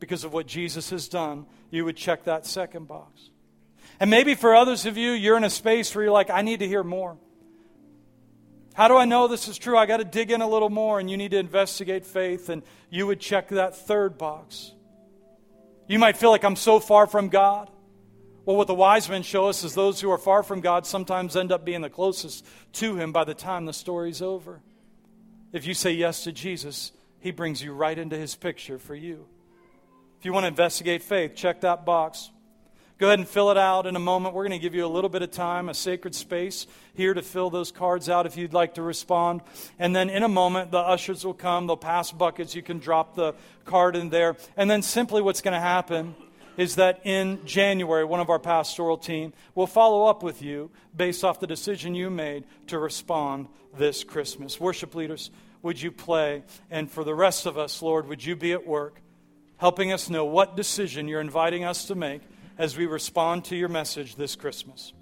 because 0.00 0.24
of 0.24 0.32
what 0.32 0.46
Jesus 0.46 0.90
has 0.90 1.08
done. 1.08 1.46
You 1.70 1.84
would 1.84 1.96
check 1.96 2.24
that 2.24 2.46
second 2.46 2.88
box. 2.88 3.30
And 4.00 4.10
maybe 4.10 4.34
for 4.34 4.54
others 4.54 4.86
of 4.86 4.96
you, 4.96 5.12
you're 5.12 5.36
in 5.36 5.44
a 5.44 5.50
space 5.50 5.94
where 5.94 6.04
you're 6.04 6.12
like, 6.12 6.30
I 6.30 6.42
need 6.42 6.60
to 6.60 6.66
hear 6.66 6.82
more. 6.82 7.16
How 8.74 8.88
do 8.88 8.96
I 8.96 9.04
know 9.04 9.28
this 9.28 9.46
is 9.46 9.56
true? 9.56 9.78
I 9.78 9.86
got 9.86 9.98
to 9.98 10.04
dig 10.04 10.32
in 10.32 10.42
a 10.42 10.48
little 10.48 10.68
more, 10.68 10.98
and 10.98 11.08
you 11.08 11.16
need 11.16 11.30
to 11.30 11.38
investigate 11.38 12.04
faith, 12.04 12.48
and 12.48 12.62
you 12.90 13.06
would 13.06 13.20
check 13.20 13.48
that 13.50 13.76
third 13.76 14.18
box. 14.18 14.72
You 15.86 16.00
might 16.00 16.16
feel 16.16 16.30
like 16.30 16.44
I'm 16.44 16.56
so 16.56 16.80
far 16.80 17.06
from 17.06 17.28
God. 17.28 17.70
Well, 18.44 18.56
what 18.56 18.66
the 18.66 18.74
wise 18.74 19.08
men 19.08 19.22
show 19.22 19.46
us 19.46 19.62
is 19.64 19.74
those 19.74 20.00
who 20.00 20.10
are 20.10 20.18
far 20.18 20.42
from 20.42 20.60
God 20.60 20.86
sometimes 20.86 21.36
end 21.36 21.52
up 21.52 21.64
being 21.64 21.82
the 21.82 21.88
closest 21.88 22.44
to 22.74 22.96
Him 22.96 23.12
by 23.12 23.24
the 23.24 23.32
time 23.32 23.64
the 23.64 23.72
story's 23.72 24.20
over. 24.20 24.60
If 25.52 25.66
you 25.66 25.72
say 25.72 25.92
yes 25.92 26.24
to 26.24 26.32
Jesus, 26.32 26.92
He 27.20 27.30
brings 27.30 27.62
you 27.62 27.72
right 27.72 27.98
into 27.98 28.16
His 28.16 28.34
picture 28.34 28.78
for 28.78 28.94
you. 28.94 29.26
If 30.18 30.24
you 30.24 30.32
want 30.32 30.44
to 30.44 30.48
investigate 30.48 31.02
faith, 31.02 31.36
check 31.36 31.60
that 31.60 31.86
box. 31.86 32.30
Go 33.04 33.08
ahead 33.08 33.18
and 33.18 33.28
fill 33.28 33.50
it 33.50 33.58
out 33.58 33.84
in 33.86 33.96
a 33.96 34.00
moment. 34.00 34.34
We're 34.34 34.48
going 34.48 34.58
to 34.58 34.62
give 34.62 34.74
you 34.74 34.86
a 34.86 34.88
little 34.88 35.10
bit 35.10 35.20
of 35.20 35.30
time, 35.30 35.68
a 35.68 35.74
sacred 35.74 36.14
space 36.14 36.66
here 36.94 37.12
to 37.12 37.20
fill 37.20 37.50
those 37.50 37.70
cards 37.70 38.08
out 38.08 38.24
if 38.24 38.38
you'd 38.38 38.54
like 38.54 38.76
to 38.76 38.82
respond. 38.82 39.42
And 39.78 39.94
then 39.94 40.08
in 40.08 40.22
a 40.22 40.28
moment, 40.28 40.70
the 40.70 40.78
ushers 40.78 41.22
will 41.22 41.34
come. 41.34 41.66
They'll 41.66 41.76
pass 41.76 42.10
buckets. 42.10 42.54
You 42.54 42.62
can 42.62 42.78
drop 42.78 43.14
the 43.14 43.34
card 43.66 43.94
in 43.94 44.08
there. 44.08 44.36
And 44.56 44.70
then 44.70 44.80
simply 44.80 45.20
what's 45.20 45.42
going 45.42 45.52
to 45.52 45.60
happen 45.60 46.14
is 46.56 46.76
that 46.76 47.02
in 47.04 47.44
January, 47.44 48.06
one 48.06 48.20
of 48.20 48.30
our 48.30 48.38
pastoral 48.38 48.96
team 48.96 49.34
will 49.54 49.66
follow 49.66 50.06
up 50.06 50.22
with 50.22 50.40
you 50.40 50.70
based 50.96 51.24
off 51.24 51.40
the 51.40 51.46
decision 51.46 51.94
you 51.94 52.08
made 52.08 52.44
to 52.68 52.78
respond 52.78 53.48
this 53.76 54.02
Christmas. 54.02 54.58
Worship 54.58 54.94
leaders, 54.94 55.30
would 55.60 55.78
you 55.78 55.92
play? 55.92 56.42
And 56.70 56.90
for 56.90 57.04
the 57.04 57.14
rest 57.14 57.44
of 57.44 57.58
us, 57.58 57.82
Lord, 57.82 58.08
would 58.08 58.24
you 58.24 58.34
be 58.34 58.52
at 58.52 58.66
work, 58.66 58.98
helping 59.58 59.92
us 59.92 60.08
know 60.08 60.24
what 60.24 60.56
decision 60.56 61.06
you're 61.06 61.20
inviting 61.20 61.64
us 61.64 61.84
to 61.88 61.94
make 61.94 62.22
as 62.58 62.76
we 62.76 62.86
respond 62.86 63.44
to 63.46 63.56
your 63.56 63.68
message 63.68 64.16
this 64.16 64.36
Christmas. 64.36 64.92